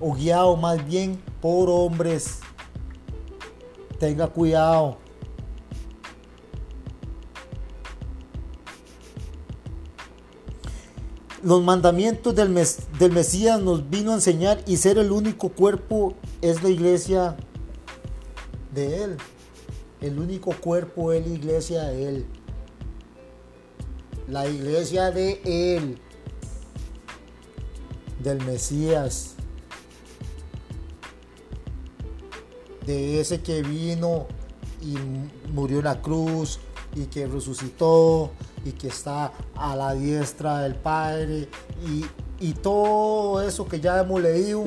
o 0.00 0.14
guiado 0.14 0.56
más 0.56 0.86
bien 0.86 1.20
por 1.40 1.68
hombres. 1.68 2.40
Tenga 3.98 4.28
cuidado. 4.28 4.98
los 11.46 11.62
mandamientos 11.62 12.34
del, 12.34 12.52
del 12.98 13.12
Mesías 13.12 13.60
nos 13.60 13.88
vino 13.88 14.10
a 14.10 14.14
enseñar 14.14 14.60
y 14.66 14.78
ser 14.78 14.98
el 14.98 15.12
único 15.12 15.50
cuerpo 15.50 16.14
es 16.42 16.60
la 16.64 16.70
iglesia 16.70 17.36
de 18.74 19.04
Él. 19.04 19.16
El 20.00 20.18
único 20.18 20.50
cuerpo 20.50 21.12
es 21.12 21.24
la 21.24 21.32
iglesia 21.32 21.84
de 21.84 22.08
Él. 22.08 22.26
La 24.26 24.48
iglesia 24.48 25.12
de 25.12 25.40
Él. 25.44 26.00
Del 28.22 28.44
Mesías. 28.44 29.34
De 32.84 33.20
ese 33.20 33.40
que 33.40 33.62
vino 33.62 34.26
y 34.80 34.96
murió 35.50 35.78
en 35.78 35.84
la 35.84 36.00
cruz 36.00 36.60
y 36.94 37.06
que 37.06 37.26
resucitó 37.26 38.32
y 38.64 38.72
que 38.72 38.88
está 38.88 39.32
a 39.54 39.76
la 39.76 39.94
diestra 39.94 40.60
del 40.60 40.74
Padre 40.74 41.48
y, 42.38 42.52
todo 42.54 43.42
eso 43.42 43.66
que 43.66 43.80
ya 43.80 44.00
hemos 44.00 44.20
leído 44.20 44.66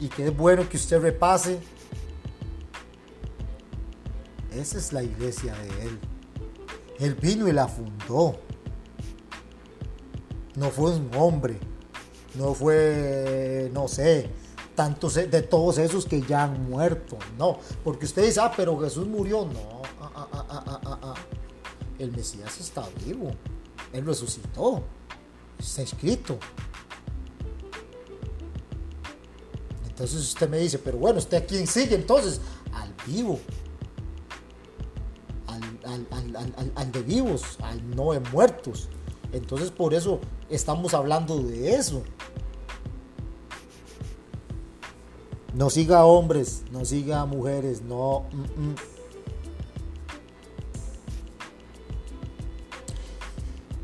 y 0.00 0.08
que 0.08 0.26
es 0.26 0.36
bueno 0.36 0.68
que 0.68 0.76
usted 0.76 1.00
repase. 1.00 1.58
Esa 4.52 4.78
es 4.78 4.92
la 4.92 5.02
iglesia 5.02 5.54
de 5.54 5.68
Él. 5.86 5.98
Él 7.00 7.14
vino 7.14 7.48
y 7.48 7.52
la 7.52 7.68
fundó. 7.68 8.38
No 10.58 10.70
fue 10.70 10.90
un 10.90 11.10
hombre. 11.16 11.58
No 12.34 12.52
fue, 12.52 13.70
no 13.72 13.88
sé, 13.88 14.28
tantos 14.74 15.14
de 15.14 15.42
todos 15.42 15.78
esos 15.78 16.04
que 16.04 16.20
ya 16.22 16.44
han 16.44 16.68
muerto. 16.68 17.16
No, 17.38 17.58
porque 17.82 18.06
usted 18.06 18.24
dice, 18.24 18.40
ah, 18.40 18.52
pero 18.56 18.78
Jesús 18.78 19.06
murió. 19.06 19.44
No, 19.44 19.82
ah, 20.00 20.28
ah, 20.32 20.80
ah, 20.84 21.14
el 21.98 22.12
Mesías 22.12 22.60
está 22.60 22.86
vivo. 23.04 23.30
Él 23.92 24.04
resucitó. 24.04 24.82
Está 25.58 25.82
escrito. 25.82 26.38
Entonces 29.88 30.20
usted 30.20 30.48
me 30.48 30.58
dice, 30.58 30.78
pero 30.78 30.98
bueno, 30.98 31.18
¿usted 31.18 31.38
a 31.38 31.44
quién 31.44 31.66
sigue 31.66 31.96
entonces? 31.96 32.40
Al 32.72 32.94
vivo. 33.06 33.40
Al, 35.46 36.92
de 36.92 37.02
vivos, 37.02 37.58
al 37.62 37.96
no 37.96 38.12
de 38.12 38.20
muertos. 38.20 38.88
Entonces 39.32 39.70
por 39.70 39.94
eso 39.94 40.20
estamos 40.50 40.94
hablando 40.94 41.38
de 41.38 41.74
eso. 41.74 42.02
No 45.54 45.70
siga 45.70 46.04
hombres, 46.04 46.62
no 46.70 46.84
siga 46.84 47.24
mujeres, 47.26 47.82
no. 47.82 48.26
Mm, 48.32 48.68
mm. 48.68 48.74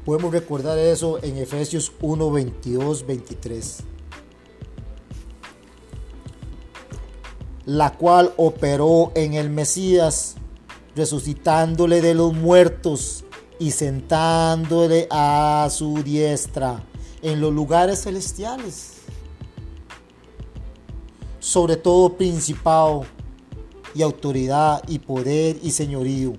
Podemos 0.05 0.33
recordar 0.33 0.79
eso 0.79 1.22
en 1.22 1.38
Efesios 1.38 1.92
1, 2.00 2.31
22, 2.31 3.07
23. 3.07 3.79
La 7.64 7.94
cual 7.94 8.35
operó 8.37 9.12
en 9.14 9.33
el 9.33 9.48
Mesías, 9.48 10.37
resucitándole 10.94 12.03
de 12.03 12.12
los 12.12 12.35
muertos 12.35 13.24
y 13.64 13.70
sentándole 13.70 15.09
a 15.11 15.68
su 15.70 16.03
diestra 16.03 16.85
en 17.22 17.40
los 17.40 17.50
lugares 17.50 18.03
celestiales. 18.03 18.96
Sobre 21.40 21.79
todo 21.79 22.12
principado 22.12 23.07
y 23.94 24.03
autoridad 24.03 24.83
y 24.87 24.98
poder 24.98 25.57
y 25.62 25.70
señorío. 25.70 26.35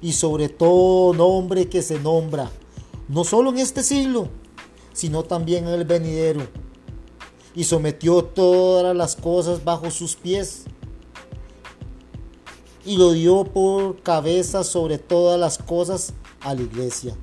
Y 0.00 0.14
sobre 0.14 0.48
todo 0.48 1.12
nombre 1.12 1.68
que 1.68 1.82
se 1.82 1.98
nombra 1.98 2.50
no 3.08 3.24
solo 3.24 3.50
en 3.50 3.58
este 3.58 3.82
siglo, 3.82 4.30
sino 4.94 5.24
también 5.24 5.68
en 5.68 5.74
el 5.74 5.84
venidero, 5.84 6.46
y 7.54 7.64
sometió 7.64 8.24
todas 8.24 8.96
las 8.96 9.16
cosas 9.16 9.64
bajo 9.64 9.90
sus 9.90 10.16
pies, 10.16 10.64
y 12.86 12.96
lo 12.96 13.12
dio 13.12 13.44
por 13.44 14.00
cabeza 14.02 14.64
sobre 14.64 14.96
todas 14.96 15.38
las 15.38 15.58
cosas 15.58 16.14
a 16.40 16.54
la 16.54 16.62
iglesia, 16.62 17.14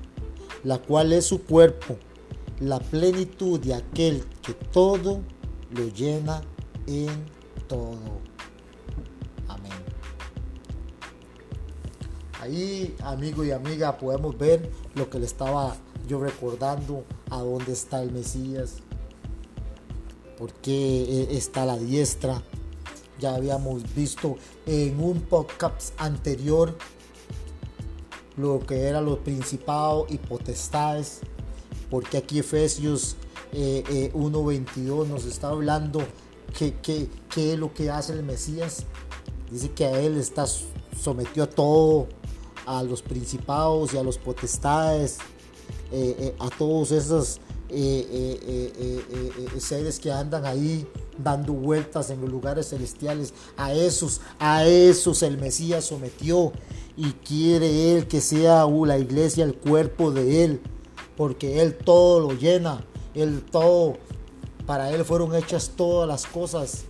la 0.64 0.78
cual 0.78 1.14
es 1.14 1.26
su 1.26 1.44
cuerpo, 1.44 1.98
la 2.60 2.80
plenitud 2.80 3.60
de 3.60 3.74
aquel 3.74 4.24
que 4.42 4.54
todo 4.54 5.22
lo 5.72 5.88
llena 5.90 6.42
en 6.88 7.10
todo. 7.68 8.26
Ahí, 12.42 12.96
amigo 13.02 13.44
y 13.44 13.50
amiga, 13.50 13.98
podemos 13.98 14.38
ver 14.38 14.70
lo 14.94 15.10
que 15.10 15.18
le 15.18 15.26
estaba 15.26 15.76
yo 16.08 16.20
recordando, 16.20 17.04
a 17.32 17.40
dónde 17.40 17.72
está 17.74 18.04
el 18.04 18.12
Mesías, 18.12 18.84
por 20.38 20.54
qué 20.54 21.26
e, 21.32 21.38
está 21.38 21.66
la 21.66 21.76
diestra, 21.76 22.44
Ya 23.20 23.34
habíamos 23.34 23.96
visto 23.96 24.36
en 24.68 25.00
un 25.00 25.22
podcast 25.22 25.94
anterior 25.98 26.78
lo 28.38 28.60
que 28.60 28.82
eran 28.84 29.06
los 29.06 29.20
principados 29.20 30.12
y 30.12 30.18
potestades, 30.18 31.22
porque 31.90 32.18
aquí 32.18 32.40
Efesios 32.40 33.16
1.22 33.54 35.08
nos 35.08 35.26
está 35.26 35.50
hablando 35.50 36.02
que, 36.58 36.74
que, 37.30 37.54
es 37.54 37.60
lo 37.60 37.74
que 37.74 37.90
hace 37.90 38.14
el 38.14 38.24
Mesías. 38.24 38.84
Dice 39.50 39.72
que 39.72 39.86
a 39.86 40.00
él 40.00 40.18
está 40.18 40.46
sometió 41.00 41.44
a 41.44 41.48
todo, 41.48 42.08
a 42.66 42.84
los 42.84 43.02
principados 43.02 43.94
y 43.94 43.98
a 43.98 44.04
los 44.04 44.18
potestades, 44.18 45.20
eh, 45.92 46.16
eh, 46.20 46.36
a 46.40 46.50
todos 46.50 46.92
esos 46.92 47.40
eh, 47.70 49.54
seres 49.60 50.00
que 50.00 50.12
andan 50.12 50.46
ahí 50.46 50.88
dando 51.18 51.54
vueltas 51.54 52.10
en 52.10 52.22
los 52.22 52.30
lugares 52.30 52.70
celestiales. 52.70 53.34
A 53.58 53.74
esos, 53.74 54.22
a 54.40 54.66
esos 54.66 55.24
el 55.24 55.38
Mesías 55.38 55.86
sometió 55.86 56.52
y 56.98 57.12
quiere 57.14 57.96
él 57.96 58.08
que 58.08 58.22
sea 58.22 58.66
la 58.66 58.98
iglesia 58.98 59.44
el 59.44 59.56
cuerpo 59.56 60.12
de 60.12 60.46
él, 60.46 60.62
porque 61.18 61.62
él 61.62 61.78
todo 61.78 62.20
lo 62.20 62.34
llena, 62.34 62.86
él 63.14 63.44
todo, 63.52 63.98
para 64.66 64.92
él 64.92 65.04
fueron 65.06 65.36
hechas 65.36 65.72
todas 65.76 66.08
las 66.08 66.26
cosas 66.26 66.86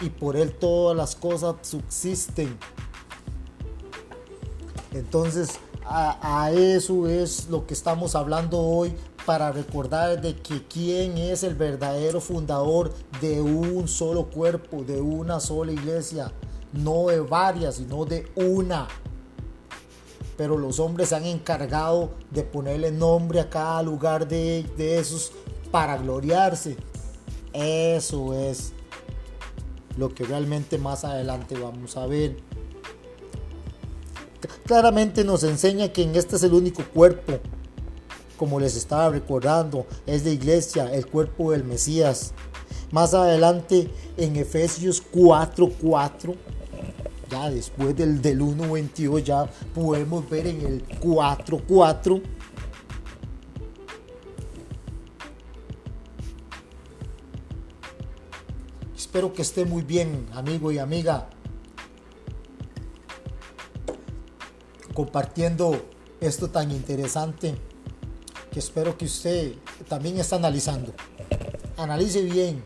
y 0.00 0.10
por 0.10 0.36
él 0.36 0.52
todas 0.52 0.96
las 0.96 1.16
cosas 1.16 1.56
subsisten. 1.62 2.56
Entonces, 4.92 5.58
a, 5.84 6.50
eso 6.52 7.08
es 7.08 7.48
lo 7.48 7.66
que 7.66 7.74
estamos 7.74 8.14
hablando 8.14 8.58
hoy 8.58 8.94
para 9.26 9.52
recordar 9.52 10.20
de 10.20 10.36
que 10.36 10.66
quién 10.66 11.18
es 11.18 11.42
el 11.42 11.54
verdadero 11.54 12.20
fundador 12.20 12.92
de 13.20 13.40
un 13.40 13.88
solo 13.88 14.30
cuerpo, 14.30 14.84
de 14.84 15.00
una 15.00 15.40
sola 15.40 15.72
iglesia, 15.72 16.32
no 16.72 17.08
de 17.08 17.20
varias, 17.20 17.76
sino 17.76 18.04
de 18.04 18.26
una. 18.34 18.88
Pero 20.38 20.56
los 20.56 20.80
hombres 20.80 21.10
se 21.10 21.16
han 21.16 21.26
encargado 21.26 22.14
de 22.30 22.42
ponerle 22.44 22.90
nombre 22.90 23.40
a 23.40 23.50
cada 23.50 23.82
lugar 23.82 24.26
de, 24.26 24.64
de 24.78 24.98
esos 24.98 25.32
para 25.70 25.98
gloriarse. 25.98 26.78
Eso 27.52 28.32
es 28.32 28.72
lo 29.98 30.14
que 30.14 30.24
realmente 30.24 30.78
más 30.78 31.04
adelante 31.04 31.58
vamos 31.58 31.98
a 31.98 32.06
ver 32.06 32.36
claramente 34.68 35.24
nos 35.24 35.44
enseña 35.44 35.88
que 35.88 36.02
en 36.02 36.14
este 36.14 36.36
es 36.36 36.42
el 36.42 36.52
único 36.52 36.84
cuerpo, 36.84 37.38
como 38.36 38.60
les 38.60 38.76
estaba 38.76 39.08
recordando, 39.08 39.86
es 40.06 40.24
la 40.24 40.30
iglesia, 40.30 40.92
el 40.92 41.06
cuerpo 41.06 41.52
del 41.52 41.64
Mesías. 41.64 42.34
Más 42.92 43.14
adelante 43.14 43.90
en 44.18 44.36
Efesios 44.36 45.02
4:4, 45.10 46.36
ya 47.28 47.50
después 47.50 47.96
del, 47.96 48.20
del 48.22 48.40
1:22, 48.40 49.22
ya 49.22 49.46
podemos 49.74 50.28
ver 50.28 50.46
en 50.46 50.60
el 50.62 50.88
4:4. 51.00 52.22
Espero 58.96 59.32
que 59.32 59.42
esté 59.42 59.64
muy 59.64 59.82
bien, 59.82 60.26
amigo 60.34 60.70
y 60.70 60.78
amiga. 60.78 61.28
compartiendo 64.98 65.80
esto 66.20 66.50
tan 66.50 66.72
interesante 66.72 67.54
que 68.50 68.58
espero 68.58 68.98
que 68.98 69.04
usted 69.04 69.54
también 69.88 70.18
está 70.18 70.34
analizando. 70.34 70.92
Analice 71.76 72.20
bien, 72.22 72.64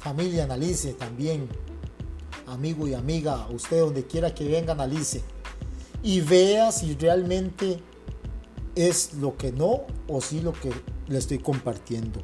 familia, 0.00 0.42
analice 0.42 0.94
también, 0.94 1.48
amigo 2.46 2.86
y 2.88 2.94
amiga, 2.94 3.46
usted 3.50 3.80
donde 3.80 4.06
quiera 4.06 4.34
que 4.34 4.46
venga, 4.46 4.72
analice 4.72 5.22
y 6.02 6.20
vea 6.20 6.70
si 6.72 6.94
realmente 6.94 7.80
es 8.74 9.14
lo 9.14 9.36
que 9.36 9.52
no 9.52 9.82
o 10.08 10.20
si 10.20 10.40
lo 10.40 10.52
que 10.52 10.70
le 11.08 11.18
estoy 11.18 11.38
compartiendo. 11.38 12.20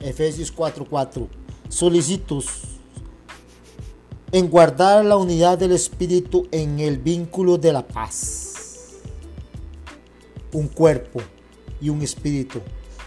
Efesios 0.00 0.50
4:4. 0.54 1.28
Solicitos 1.68 2.46
en 4.32 4.48
guardar 4.48 5.04
la 5.04 5.16
unidad 5.16 5.58
del 5.58 5.72
Espíritu 5.72 6.48
en 6.50 6.80
el 6.80 6.98
vínculo 6.98 7.58
de 7.58 7.72
la 7.72 7.86
paz. 7.86 8.92
Un 10.52 10.68
cuerpo 10.68 11.20
y 11.80 11.90
un 11.90 12.02
espíritu, 12.02 12.60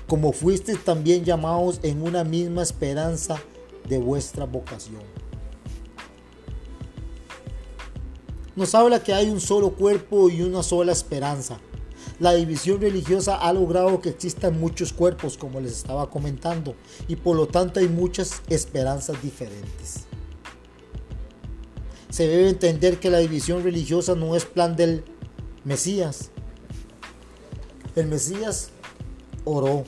como 0.07 0.31
fuisteis 0.31 0.83
también 0.83 1.23
llamados 1.23 1.79
en 1.83 2.03
una 2.03 2.23
misma 2.23 2.61
esperanza 2.61 3.41
de 3.87 3.97
vuestra 3.97 4.45
vocación. 4.45 5.18
Nos 8.55 8.75
habla 8.75 9.03
que 9.03 9.13
hay 9.13 9.29
un 9.29 9.39
solo 9.39 9.71
cuerpo 9.71 10.29
y 10.29 10.41
una 10.41 10.63
sola 10.63 10.91
esperanza. 10.91 11.59
La 12.19 12.33
división 12.33 12.81
religiosa 12.81 13.35
ha 13.35 13.53
logrado 13.53 14.01
que 14.01 14.09
existan 14.09 14.59
muchos 14.59 14.93
cuerpos, 14.93 15.37
como 15.37 15.59
les 15.59 15.73
estaba 15.73 16.09
comentando, 16.09 16.75
y 17.07 17.15
por 17.15 17.35
lo 17.35 17.47
tanto 17.47 17.79
hay 17.79 17.87
muchas 17.87 18.41
esperanzas 18.49 19.21
diferentes 19.21 20.09
se 22.09 22.27
debe 22.27 22.49
entender 22.49 22.99
que 22.99 23.09
la 23.09 23.19
división 23.19 23.63
religiosa 23.63 24.15
no 24.15 24.35
es 24.35 24.45
plan 24.45 24.75
del 24.75 25.03
Mesías. 25.63 26.31
El 27.95 28.07
Mesías 28.07 28.71
oró 29.45 29.83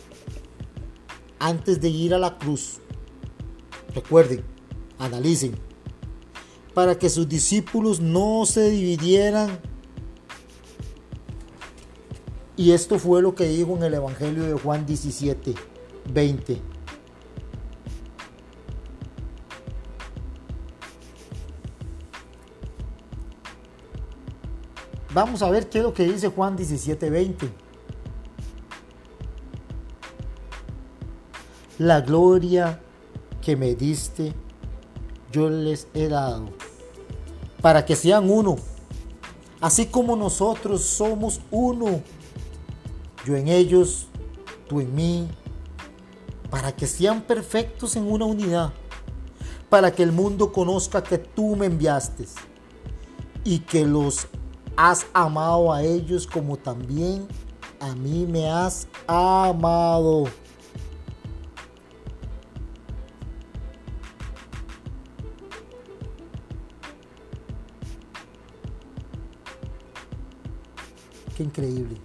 antes 1.39 1.81
de 1.81 1.89
ir 1.89 2.13
a 2.13 2.19
la 2.19 2.37
cruz. 2.37 2.77
Recuerden, 3.95 4.43
analicen, 4.99 5.55
para 6.73 6.97
que 6.97 7.09
sus 7.09 7.27
discípulos 7.27 7.99
no 7.99 8.45
se 8.45 8.69
dividieran. 8.69 9.59
Y 12.55 12.71
esto 12.71 12.99
fue 12.99 13.21
lo 13.21 13.33
que 13.33 13.47
dijo 13.47 13.75
en 13.75 13.83
el 13.83 13.93
Evangelio 13.93 14.43
de 14.43 14.53
Juan 14.53 14.85
17, 14.85 15.55
20. 16.13 16.71
Vamos 25.13 25.41
a 25.41 25.49
ver 25.49 25.69
qué 25.69 25.79
es 25.79 25.83
lo 25.83 25.93
que 25.93 26.05
dice 26.05 26.29
Juan 26.29 26.55
17:20. 26.55 27.49
La 31.79 31.99
gloria 32.01 32.79
que 33.41 33.57
me 33.57 33.75
diste, 33.75 34.33
yo 35.31 35.49
les 35.49 35.87
he 35.93 36.07
dado, 36.07 36.49
para 37.61 37.85
que 37.85 37.95
sean 37.95 38.29
uno, 38.29 38.57
así 39.59 39.85
como 39.85 40.15
nosotros 40.15 40.81
somos 40.81 41.41
uno, 41.51 42.01
yo 43.25 43.35
en 43.35 43.47
ellos, 43.47 44.07
tú 44.67 44.81
en 44.81 44.93
mí, 44.95 45.27
para 46.49 46.71
que 46.75 46.87
sean 46.87 47.21
perfectos 47.21 47.95
en 47.95 48.11
una 48.11 48.25
unidad, 48.25 48.73
para 49.69 49.91
que 49.91 50.03
el 50.03 50.11
mundo 50.11 50.51
conozca 50.51 51.03
que 51.03 51.17
tú 51.17 51.55
me 51.55 51.67
enviaste 51.67 52.25
y 53.43 53.59
que 53.59 53.85
los 53.85 54.27
has 54.75 55.05
amado 55.13 55.71
a 55.71 55.83
ellos 55.83 56.27
como 56.27 56.57
también 56.57 57.27
a 57.79 57.95
mí 57.95 58.27
me 58.27 58.49
has 58.49 58.87
amado. 59.07 60.25
Qué 71.41 71.45
increíble. 71.45 71.97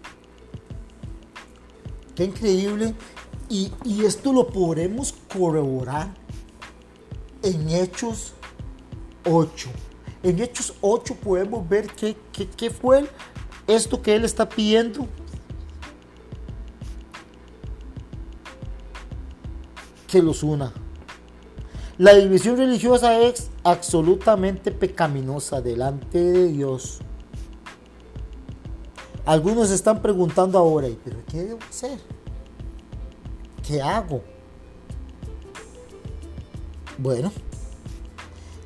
Qué 2.14 2.24
increíble. 2.24 2.94
Y, 3.50 3.70
y, 3.84 4.06
esto 4.06 4.32
lo 4.32 4.48
podremos 4.48 5.14
corroborar 5.30 6.14
en 7.42 7.68
Hechos 7.68 8.32
8. 9.26 9.68
En 10.22 10.40
Hechos 10.40 10.72
8 10.80 11.16
podemos 11.16 11.68
ver 11.68 11.86
qué, 11.88 12.16
qué, 12.56 12.70
fue 12.70 13.06
esto 13.66 14.00
que 14.00 14.16
él 14.16 14.24
está 14.24 14.48
pidiendo. 14.48 15.06
Que 20.08 20.22
los 20.22 20.42
una. 20.42 20.72
La 21.98 22.14
división 22.14 22.56
religiosa 22.56 23.20
es 23.20 23.50
absolutamente 23.64 24.72
pecaminosa 24.72 25.60
delante 25.60 26.18
de 26.18 26.48
Dios. 26.48 27.02
Algunos 29.26 29.70
están 29.70 30.00
preguntando 30.00 30.58
ahora, 30.58 30.88
¿pero 31.04 31.18
qué 31.28 31.42
debo 31.42 31.58
hacer? 31.68 31.98
¿Qué 33.66 33.82
hago? 33.82 34.22
Bueno, 36.96 37.30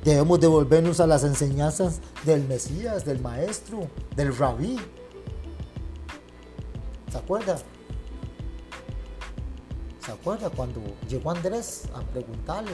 Debemos 0.03 0.39
devolvernos 0.39 0.99
a 0.99 1.05
las 1.05 1.23
enseñanzas 1.23 1.99
del 2.25 2.47
Mesías, 2.47 3.05
del 3.05 3.19
Maestro, 3.19 3.87
del 4.15 4.35
Rabí. 4.35 4.79
¿Se 7.11 7.17
acuerda? 7.19 7.57
¿Se 10.03 10.11
acuerda 10.11 10.49
cuando 10.49 10.81
llegó 11.07 11.29
Andrés 11.29 11.83
a 11.93 12.01
preguntarle 12.01 12.71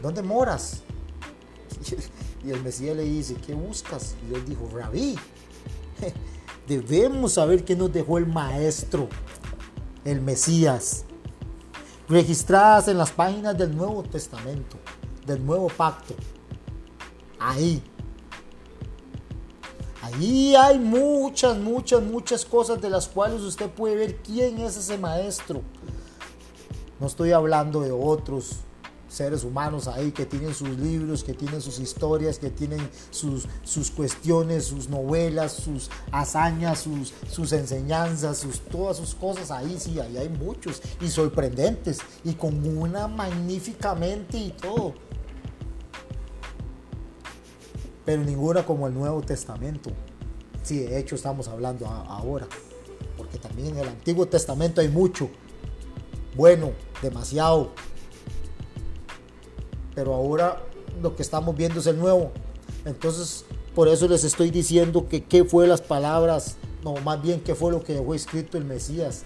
¿dónde 0.00 0.22
moras? 0.22 0.82
Y 2.44 2.50
el 2.50 2.62
Mesías 2.62 2.96
le 2.96 3.04
dice, 3.04 3.34
¿qué 3.34 3.54
buscas? 3.54 4.16
Y 4.28 4.34
él 4.34 4.44
dijo, 4.44 4.68
rabí, 4.72 5.16
debemos 6.66 7.34
saber 7.34 7.64
qué 7.64 7.76
nos 7.76 7.92
dejó 7.92 8.18
el 8.18 8.26
Maestro, 8.26 9.08
el 10.04 10.20
Mesías, 10.20 11.04
registradas 12.08 12.88
en 12.88 12.98
las 12.98 13.10
páginas 13.12 13.56
del 13.56 13.76
Nuevo 13.76 14.02
Testamento, 14.02 14.76
del 15.24 15.44
Nuevo 15.44 15.68
Pacto. 15.68 16.14
Ahí. 17.38 17.82
Ahí 20.00 20.56
hay 20.56 20.80
muchas, 20.80 21.56
muchas, 21.58 22.02
muchas 22.02 22.44
cosas 22.44 22.82
de 22.82 22.90
las 22.90 23.06
cuales 23.06 23.40
usted 23.42 23.70
puede 23.70 23.94
ver 23.94 24.16
quién 24.16 24.58
es 24.58 24.76
ese 24.76 24.98
maestro. 24.98 25.62
No 26.98 27.06
estoy 27.06 27.30
hablando 27.30 27.80
de 27.80 27.92
otros 27.92 28.56
seres 29.12 29.44
humanos 29.44 29.88
ahí 29.88 30.10
que 30.10 30.24
tienen 30.24 30.54
sus 30.54 30.70
libros, 30.70 31.22
que 31.22 31.34
tienen 31.34 31.60
sus 31.60 31.78
historias, 31.78 32.38
que 32.38 32.50
tienen 32.50 32.80
sus, 33.10 33.46
sus 33.62 33.90
cuestiones, 33.90 34.64
sus 34.64 34.88
novelas, 34.88 35.52
sus 35.52 35.90
hazañas, 36.10 36.80
sus, 36.80 37.12
sus 37.30 37.52
enseñanzas, 37.52 38.38
sus, 38.38 38.60
todas 38.60 38.96
sus 38.96 39.14
cosas. 39.14 39.50
Ahí 39.50 39.76
sí, 39.78 40.00
ahí 40.00 40.16
hay 40.16 40.28
muchos 40.30 40.80
y 41.00 41.08
sorprendentes 41.08 41.98
y 42.24 42.32
con 42.32 42.66
una 42.76 43.06
magníficamente 43.06 44.38
y 44.38 44.50
todo. 44.50 44.94
Pero 48.04 48.24
ninguna 48.24 48.64
como 48.64 48.86
el 48.86 48.94
Nuevo 48.94 49.20
Testamento. 49.20 49.90
Sí, 50.62 50.78
de 50.78 50.98
hecho 50.98 51.16
estamos 51.16 51.48
hablando 51.48 51.86
ahora. 51.86 52.46
Porque 53.16 53.38
también 53.38 53.68
en 53.68 53.78
el 53.78 53.88
Antiguo 53.88 54.26
Testamento 54.26 54.80
hay 54.80 54.88
mucho. 54.88 55.28
Bueno, 56.34 56.72
demasiado 57.02 57.72
pero 59.94 60.14
ahora 60.14 60.62
lo 61.02 61.14
que 61.16 61.22
estamos 61.22 61.56
viendo 61.56 61.80
es 61.80 61.86
el 61.86 61.98
nuevo. 61.98 62.32
Entonces, 62.84 63.44
por 63.74 63.88
eso 63.88 64.08
les 64.08 64.24
estoy 64.24 64.50
diciendo 64.50 65.08
que 65.08 65.24
qué 65.24 65.44
fue 65.44 65.66
las 65.66 65.80
palabras, 65.80 66.56
no, 66.84 66.94
más 66.96 67.22
bien 67.22 67.40
qué 67.40 67.54
fue 67.54 67.72
lo 67.72 67.82
que 67.82 67.94
dejó 67.94 68.14
escrito 68.14 68.58
el 68.58 68.64
Mesías. 68.64 69.24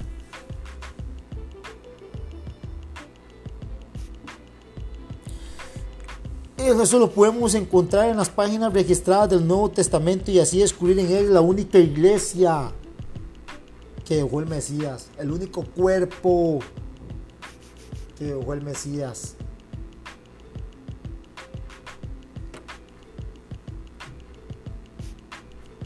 Eso 6.57 6.99
lo 6.99 7.11
podemos 7.11 7.55
encontrar 7.55 8.09
en 8.09 8.17
las 8.17 8.29
páginas 8.29 8.73
registradas 8.73 9.31
del 9.31 9.47
Nuevo 9.47 9.71
Testamento 9.71 10.33
y 10.33 10.41
así 10.41 10.59
descubrir 10.59 10.99
en 10.99 11.13
él 11.13 11.33
la 11.33 11.41
única 11.41 11.79
iglesia 11.79 12.73
que 14.05 14.17
dejó 14.17 14.41
el 14.41 14.47
Mesías, 14.47 15.09
el 15.17 15.31
único 15.31 15.65
cuerpo 15.65 16.59
que 18.19 18.25
dejó 18.27 18.53
el 18.53 18.63
Mesías. 18.63 19.36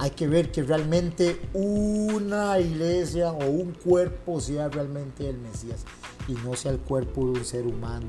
Hay 0.00 0.12
que 0.12 0.26
ver 0.26 0.50
que 0.50 0.62
realmente 0.62 1.42
una 1.52 2.58
iglesia 2.58 3.32
o 3.32 3.44
un 3.50 3.72
cuerpo 3.72 4.40
sea 4.40 4.70
realmente 4.70 5.28
el 5.28 5.36
Mesías 5.36 5.84
y 6.26 6.32
no 6.32 6.56
sea 6.56 6.72
el 6.72 6.78
cuerpo 6.78 7.26
de 7.26 7.32
un 7.32 7.44
ser 7.44 7.66
humano. 7.66 8.06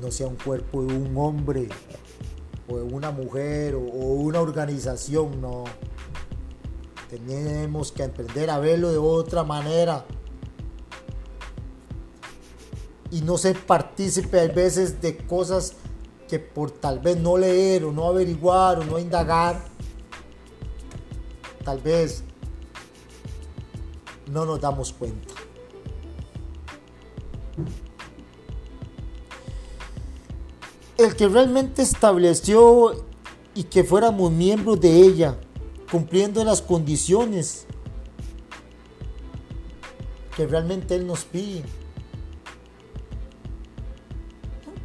No 0.00 0.12
sea 0.12 0.28
un 0.28 0.36
cuerpo 0.36 0.84
de 0.84 0.94
un 0.96 1.16
hombre 1.16 1.68
o 2.68 2.76
de 2.76 2.84
una 2.84 3.10
mujer 3.10 3.74
o, 3.74 3.80
una 3.80 4.40
organización, 4.40 5.40
no. 5.40 5.64
Tenemos 7.08 7.90
que 7.90 8.04
aprender 8.04 8.48
a 8.48 8.60
verlo 8.60 8.92
de 8.92 8.98
otra 8.98 9.42
manera. 9.42 10.06
Y 13.10 13.22
no 13.22 13.36
ser 13.38 13.58
partícipe 13.58 14.38
a 14.38 14.46
veces 14.46 15.02
de 15.02 15.16
cosas 15.16 15.74
que 16.30 16.38
por 16.38 16.70
tal 16.70 17.00
vez 17.00 17.16
no 17.16 17.36
leer 17.36 17.84
o 17.84 17.90
no 17.90 18.06
averiguar 18.06 18.78
o 18.78 18.84
no 18.84 19.00
indagar, 19.00 19.64
tal 21.64 21.80
vez 21.80 22.22
no 24.30 24.46
nos 24.46 24.60
damos 24.60 24.92
cuenta. 24.92 25.34
El 30.96 31.16
que 31.16 31.26
realmente 31.26 31.82
estableció 31.82 33.04
y 33.56 33.64
que 33.64 33.82
fuéramos 33.82 34.30
miembros 34.30 34.80
de 34.80 35.00
ella, 35.00 35.36
cumpliendo 35.90 36.44
las 36.44 36.62
condiciones 36.62 37.66
que 40.36 40.46
realmente 40.46 40.94
Él 40.94 41.08
nos 41.08 41.24
pide, 41.24 41.64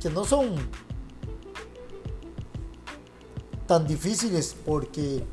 que 0.01 0.09
no 0.09 0.25
son 0.25 0.55
tan 3.67 3.87
difíciles 3.87 4.55
porque, 4.65 5.23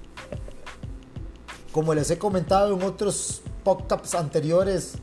como 1.73 1.95
les 1.95 2.11
he 2.11 2.19
comentado 2.19 2.75
en 2.75 2.83
otros 2.83 3.43
podcasts 3.65 4.15
anteriores, 4.15 4.95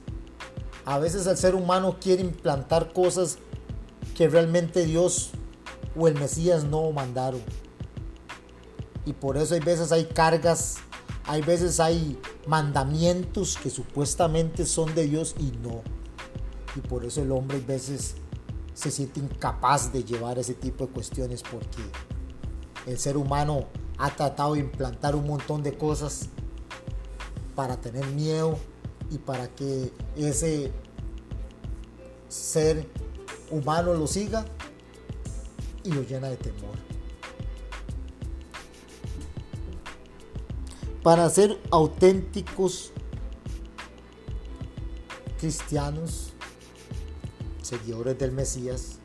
a 0.85 0.97
veces 0.99 1.27
el 1.27 1.37
ser 1.37 1.55
humano 1.55 1.97
quiere 2.01 2.23
implantar 2.23 2.93
cosas 2.93 3.37
que 4.15 4.27
realmente 4.27 4.85
Dios 4.85 5.31
o 5.95 6.07
el 6.07 6.15
Mesías 6.15 6.63
no 6.63 6.91
mandaron. 6.91 7.41
Y 9.05 9.13
por 9.13 9.37
eso 9.37 9.53
hay 9.53 9.59
veces 9.59 9.91
hay 9.91 10.05
cargas, 10.05 10.77
hay 11.25 11.41
veces 11.41 11.79
hay 11.79 12.19
mandamientos 12.47 13.57
que 13.57 13.69
supuestamente 13.69 14.65
son 14.65 14.93
de 14.95 15.03
Dios 15.03 15.35
y 15.39 15.51
no. 15.63 15.81
Y 16.75 16.81
por 16.81 17.05
eso 17.05 17.21
el 17.21 17.31
hombre 17.31 17.57
a 17.57 17.67
veces 17.67 18.15
se 18.73 18.91
siente 18.91 19.19
incapaz 19.19 19.91
de 19.91 20.03
llevar 20.03 20.39
ese 20.39 20.53
tipo 20.53 20.85
de 20.87 20.93
cuestiones 20.93 21.43
porque 21.43 21.81
el 22.85 22.97
ser 22.97 23.17
humano 23.17 23.65
ha 23.97 24.09
tratado 24.15 24.53
de 24.53 24.61
implantar 24.61 25.15
un 25.15 25.27
montón 25.27 25.63
de 25.63 25.77
cosas 25.77 26.29
para 27.55 27.77
tener 27.77 28.05
miedo 28.07 28.57
y 29.11 29.17
para 29.17 29.47
que 29.49 29.91
ese 30.15 30.71
ser 32.29 32.87
humano 33.51 33.93
lo 33.93 34.07
siga 34.07 34.45
y 35.83 35.91
lo 35.91 36.03
llena 36.03 36.29
de 36.29 36.37
temor. 36.37 36.75
Para 41.03 41.29
ser 41.29 41.59
auténticos 41.71 42.91
cristianos, 45.39 46.33
seguidores 47.61 48.17
del 48.17 48.31
Mesías, 48.31 48.98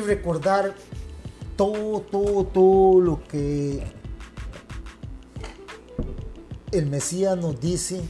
recordar 0.00 0.74
todo, 1.56 2.00
todo, 2.00 2.44
todo 2.44 3.00
lo 3.00 3.24
que 3.24 3.82
el 6.72 6.86
Mesías 6.86 7.36
nos 7.36 7.60
dice 7.60 8.02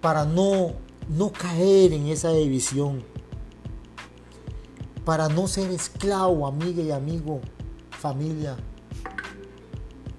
para 0.00 0.24
no, 0.24 0.74
no 1.08 1.32
caer 1.32 1.92
en 1.92 2.06
esa 2.06 2.32
división, 2.32 3.02
para 5.04 5.28
no 5.28 5.48
ser 5.48 5.70
esclavo, 5.70 6.46
amiga 6.46 6.82
y 6.82 6.90
amigo, 6.90 7.40
familia, 7.90 8.56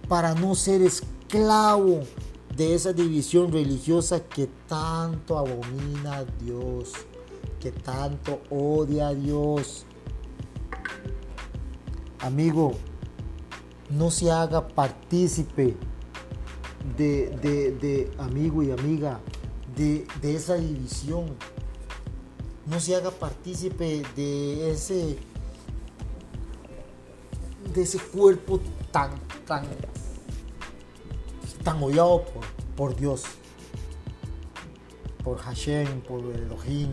para 0.08 0.34
no 0.36 0.56
ser 0.56 0.82
esclavo 0.82 2.02
de 2.56 2.74
esa 2.74 2.92
división 2.92 3.52
religiosa 3.52 4.20
que 4.22 4.50
tanto 4.68 5.38
abomina 5.38 6.18
a 6.18 6.26
Dios, 6.26 6.92
que 7.60 7.72
tanto 7.72 8.42
odia 8.50 9.10
a 9.10 9.14
Dios, 9.14 9.86
amigo, 12.20 12.74
no 13.90 14.12
se 14.12 14.32
haga 14.32 14.68
partícipe 14.68 15.76
de, 16.98 18.12
amigo 18.18 18.64
y 18.64 18.72
amiga 18.72 19.20
de, 19.76 20.06
esa 20.24 20.56
división. 20.56 21.36
No 22.66 22.80
se 22.80 22.96
haga 22.96 23.12
partícipe 23.12 24.04
de 24.16 24.72
ese 24.72 25.18
de 27.74 27.84
ese 27.84 28.00
cuerpo 28.00 28.60
tan 28.92 29.12
tan 29.46 29.64
tan 31.64 31.80
por, 31.80 32.24
por 32.76 32.96
Dios, 32.96 33.24
por 35.24 35.38
Hashem, 35.38 36.02
por 36.02 36.22
Elohim, 36.22 36.90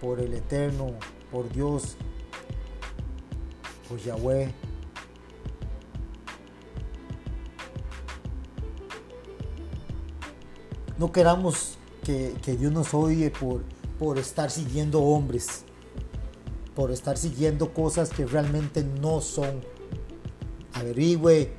por 0.00 0.20
el 0.20 0.34
Eterno, 0.34 0.92
por 1.30 1.48
Dios, 1.50 1.96
por 3.92 4.00
Yahweh. 4.00 4.50
No 10.96 11.12
queramos 11.12 11.76
que, 12.02 12.34
Dios 12.58 12.72
nos 12.72 12.94
odie 12.94 13.30
por, 13.30 13.62
por 13.98 14.18
estar 14.18 14.50
siguiendo 14.50 15.02
hombres, 15.02 15.64
por 16.74 16.90
estar 16.90 17.18
siguiendo 17.18 17.74
cosas 17.74 18.08
que 18.08 18.24
realmente 18.24 18.82
no 18.82 19.20
son. 19.20 19.60
Averigüe, 20.72 21.52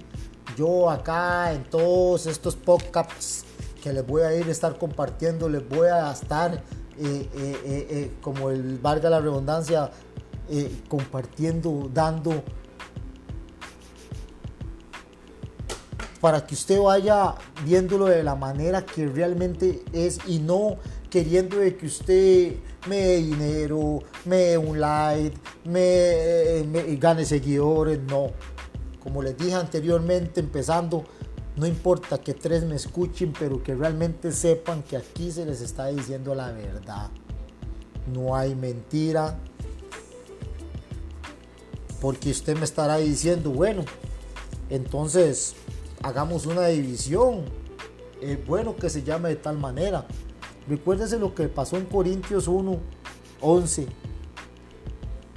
yo 0.58 0.90
acá 0.90 1.54
en 1.54 1.64
todos 1.66 2.26
estos 2.26 2.56
podcasts 2.56 3.46
que 3.84 3.94
les 3.94 4.06
voy 4.08 4.24
a 4.24 4.34
ir 4.34 4.48
a 4.48 4.52
estar 4.52 4.80
compartiendo, 4.80 5.48
les 5.50 5.68
voy 5.70 5.88
a 5.88 6.12
estar, 6.12 6.64
eh, 6.98 7.30
eh, 7.36 7.62
eh, 7.66 8.12
como 8.22 8.50
el 8.50 8.80
valga 8.80 9.12
la 9.12 9.20
redundancia, 9.22 9.92
compartiendo, 10.88 11.90
dando 11.94 12.44
para 16.24 16.46
que 16.46 16.54
usted 16.54 16.80
vaya 16.80 17.36
viéndolo 17.66 18.06
de 18.06 18.24
la 18.24 18.36
manera 18.36 18.86
que 18.86 19.08
realmente 19.08 19.84
es 19.92 20.20
y 20.26 20.40
no 20.40 20.78
queriendo 21.10 21.58
de 21.58 21.76
que 21.76 21.86
usted 21.86 22.56
me 22.88 22.96
dé 22.96 23.18
dinero, 23.18 24.00
me 24.24 24.38
dé 24.38 24.58
un 24.58 24.80
like, 24.80 25.38
me, 25.66 26.64
me 26.66 26.96
gane 26.96 27.26
seguidores, 27.26 28.00
no. 28.02 28.32
Como 29.04 29.22
les 29.22 29.38
dije 29.38 29.54
anteriormente, 29.54 30.40
empezando, 30.40 31.04
no 31.56 31.68
importa 31.68 32.18
que 32.18 32.34
tres 32.34 32.64
me 32.64 32.78
escuchen, 32.78 33.34
pero 33.38 33.62
que 33.62 33.76
realmente 33.76 34.32
sepan 34.32 34.82
que 34.82 34.98
aquí 34.98 35.30
se 35.30 35.46
les 35.46 35.62
está 35.62 35.88
diciendo 35.88 36.34
la 36.34 36.52
verdad. 36.52 37.12
No 38.12 38.36
hay 38.36 38.56
mentira. 38.56 39.38
Porque 42.04 42.32
usted 42.32 42.58
me 42.58 42.66
estará 42.66 42.98
diciendo, 42.98 43.50
bueno, 43.50 43.86
entonces 44.70 45.56
hagamos 46.02 46.46
una 46.46 46.68
división. 46.68 47.46
Es 48.22 48.46
bueno 48.46 48.76
que 48.76 48.90
se 48.90 49.04
llame 49.04 49.30
de 49.30 49.38
tal 49.38 49.58
manera. 49.58 50.06
Recuérdese 50.68 51.18
lo 51.18 51.34
que 51.34 51.48
pasó 51.48 51.78
en 51.78 51.86
Corintios 51.86 52.50
1, 52.50 52.78
11. 53.40 53.88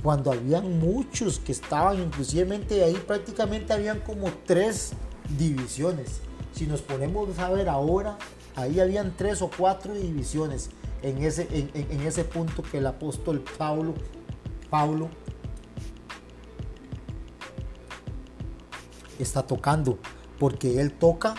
Cuando 0.02 0.32
habían 0.32 0.80
muchos 0.80 1.38
que 1.38 1.52
estaban, 1.52 2.02
inclusive 2.02 2.82
ahí 2.82 3.00
prácticamente 3.06 3.72
habían 3.72 4.00
como 4.00 4.32
tres 4.44 4.90
divisiones. 5.38 6.20
Si 6.50 6.66
nos 6.66 6.82
ponemos 6.82 7.38
a 7.38 7.48
ver 7.48 7.68
ahora, 7.68 8.18
ahí 8.56 8.80
habían 8.80 9.16
tres 9.16 9.40
o 9.40 9.52
cuatro 9.56 9.94
divisiones 9.94 10.70
en 11.02 11.22
ese, 11.22 11.46
en, 11.52 12.00
ese 12.00 12.24
punto 12.24 12.64
que 12.64 12.78
el 12.78 12.88
apóstol 12.88 13.44
Pablo 13.56 13.94
está 19.18 19.46
tocando 19.46 19.98
porque 20.38 20.80
él 20.80 20.92
toca, 20.92 21.34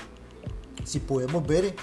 si 0.84 1.00
podemos 1.00 1.46
ver, 1.46 1.76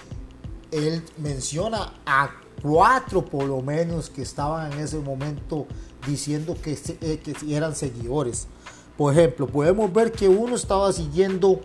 él 0.71 1.03
menciona 1.19 1.93
a 2.05 2.31
cuatro 2.63 3.25
por 3.25 3.45
lo 3.45 3.61
menos 3.61 4.11
que 4.11 4.23
estaban 4.23 4.73
en 4.73 4.81
ese 4.81 4.99
momento 4.99 5.67
diciendo 6.07 6.57
que, 6.61 6.79
eh, 7.01 7.21
eran 7.49 7.75
seguidores. 7.75 8.49
Por 8.97 9.13
ejemplo, 9.13 9.47
podemos 9.47 9.93
ver 9.93 10.13
que 10.13 10.29
uno 10.29 10.55
estaba 10.55 10.93
siguiendo 10.93 11.61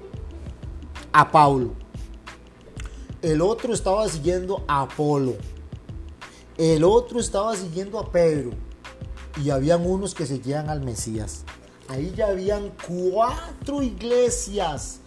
a 1.12 1.32
Pablo, 1.32 1.74
el 3.22 3.42
otro 3.42 3.74
estaba 3.74 4.08
siguiendo 4.08 4.64
a 4.68 4.82
Apolo, 4.82 5.36
el 6.58 6.84
otro 6.84 7.20
estaba 7.20 7.56
siguiendo 7.56 8.00
a 8.00 8.12
Pedro 8.12 8.52
y 9.44 9.50
habían 9.50 9.86
unos 9.86 10.14
que 10.14 10.26
seguían 10.26 10.70
al 10.70 10.82
Mesías. 10.82 11.44
Ahí 11.90 12.14
ya 12.16 12.28
habían 12.28 12.72
cuatro 12.88 13.84
iglesias 13.84 15.02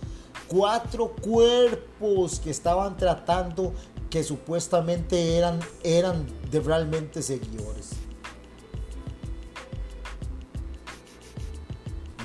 cuatro 0.53 1.09
cuerpos 1.09 2.38
que 2.38 2.51
estaban 2.51 2.97
tratando 2.99 3.73
que 4.11 4.23
supuestamente 4.23 5.37
eran, 5.37 5.61
eran 5.83 6.27
de 6.51 6.61
realmente 6.61 7.23
seguidores. 7.23 7.90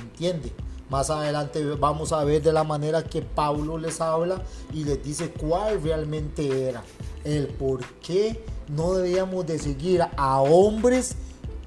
¿Entiende? 0.02 0.52
Más 0.90 1.08
adelante 1.08 1.64
vamos 1.64 2.12
a 2.12 2.22
ver 2.24 2.42
de 2.42 2.52
la 2.52 2.64
manera 2.64 3.02
que 3.02 3.22
Pablo 3.22 3.78
les 3.78 4.00
habla 4.00 4.42
y 4.74 4.84
les 4.84 5.02
dice 5.02 5.30
cuál 5.30 5.82
realmente 5.82 6.68
era. 6.68 6.82
El 7.24 7.48
por 7.48 7.84
qué 8.00 8.44
no 8.68 8.92
debíamos 8.92 9.46
de 9.46 9.58
seguir 9.58 10.02
a 10.16 10.40
hombres 10.40 11.16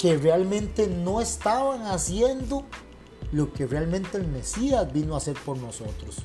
que 0.02 0.18
realmente 0.18 0.88
no 0.88 1.22
estaban 1.22 1.84
haciendo 1.84 2.64
lo 3.32 3.54
que 3.54 3.68
realmente 3.68 4.18
el 4.18 4.28
Mesías 4.28 4.92
vino 4.92 5.14
a 5.14 5.18
hacer 5.18 5.36
por 5.46 5.58
nosotros. 5.58 6.18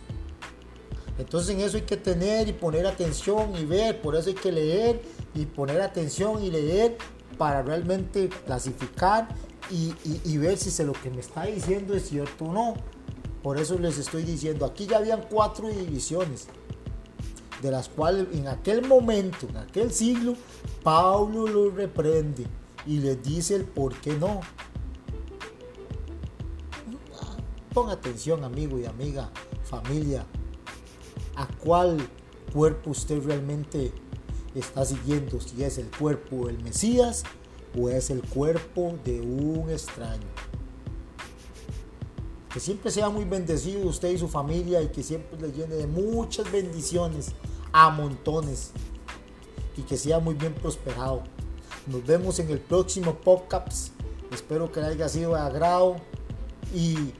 Entonces 1.18 1.54
en 1.54 1.60
eso 1.60 1.76
hay 1.76 1.82
que 1.82 1.98
tener 1.98 2.48
y 2.48 2.54
poner 2.54 2.86
atención 2.86 3.54
y 3.54 3.66
ver, 3.66 4.00
por 4.00 4.16
eso 4.16 4.30
hay 4.30 4.34
que 4.34 4.50
leer 4.50 5.02
y 5.34 5.44
poner 5.44 5.82
atención 5.82 6.42
y 6.42 6.50
leer 6.50 6.96
para 7.36 7.60
realmente 7.62 8.30
clasificar 8.46 9.28
y, 9.70 10.38
ver 10.38 10.56
si 10.56 10.70
se 10.70 10.84
lo 10.84 10.94
que 10.94 11.10
me 11.10 11.20
está 11.20 11.44
diciendo 11.44 11.94
es 11.94 12.08
cierto 12.08 12.46
o 12.46 12.52
no. 12.52 12.74
Por 13.42 13.58
eso 13.58 13.78
les 13.78 13.98
estoy 13.98 14.22
diciendo, 14.22 14.64
aquí 14.64 14.86
ya 14.86 14.96
habían 14.96 15.22
cuatro 15.30 15.68
divisiones, 15.68 16.48
de 17.60 17.70
las 17.70 17.90
cuales 17.90 18.26
en 18.32 18.48
aquel 18.48 18.88
momento, 18.88 19.46
en 19.50 19.58
aquel 19.58 19.92
siglo, 19.92 20.34
Pablo 20.82 21.46
los 21.46 21.74
reprende 21.74 22.46
y 22.87 22.99
les 22.99 23.22
dice 23.22 23.57
el 23.57 23.64
por 23.64 23.94
qué 24.01 24.14
no. 24.16 24.40
Ponga 27.75 27.92
atención 27.92 28.44
amigo 28.44 28.79
y 28.79 28.87
amiga, 28.87 29.31
familia, 29.64 30.25
a 31.35 31.46
cuál 31.46 32.09
cuerpo 32.53 32.90
usted 32.90 33.22
realmente 33.22 33.92
está 34.55 34.85
siguiendo, 34.85 35.40
si 35.40 35.62
es 35.62 35.77
el 35.79 35.90
cuerpo 35.90 36.46
del 36.46 36.62
Mesías 36.62 37.25
o 37.79 37.90
es 37.90 38.09
el 38.09 38.22
cuerpo 38.22 38.99
de 39.05 39.20
un 39.20 39.68
extraño. 39.70 40.27
Que 42.51 42.61
siempre 42.61 42.90
sea 42.90 43.11
muy 43.11 43.27
bendecido 43.27 43.87
usted 43.87 44.11
y 44.11 44.18
su 44.18 44.29
familia 44.29 44.81
y 44.81 44.88
que 44.88 45.03
siempre 45.03 45.38
le 45.38 45.53
llene 45.53 45.75
de 45.75 45.87
muchas 45.87 46.51
bendiciones 46.51 47.33
a 47.72 47.90
montones 47.90 48.70
y 49.77 49.83
que 49.83 49.99
sea 49.99 50.18
muy 50.18 50.35
bien 50.35 50.55
prosperado. 50.55 51.22
Nos 51.87 52.05
vemos 52.05 52.38
en 52.40 52.51
el 52.51 52.59
próximo 52.59 53.14
podcast. 53.14 53.92
Espero 54.33 54.72
que 54.72 54.81
haya 54.81 55.09
sido 55.09 55.35
de 55.35 55.40
agrado 55.40 55.96
y 56.75 57.12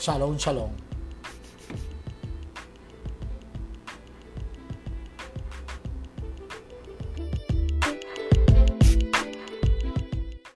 shalom, 0.00 0.36
shalom. 0.36 0.81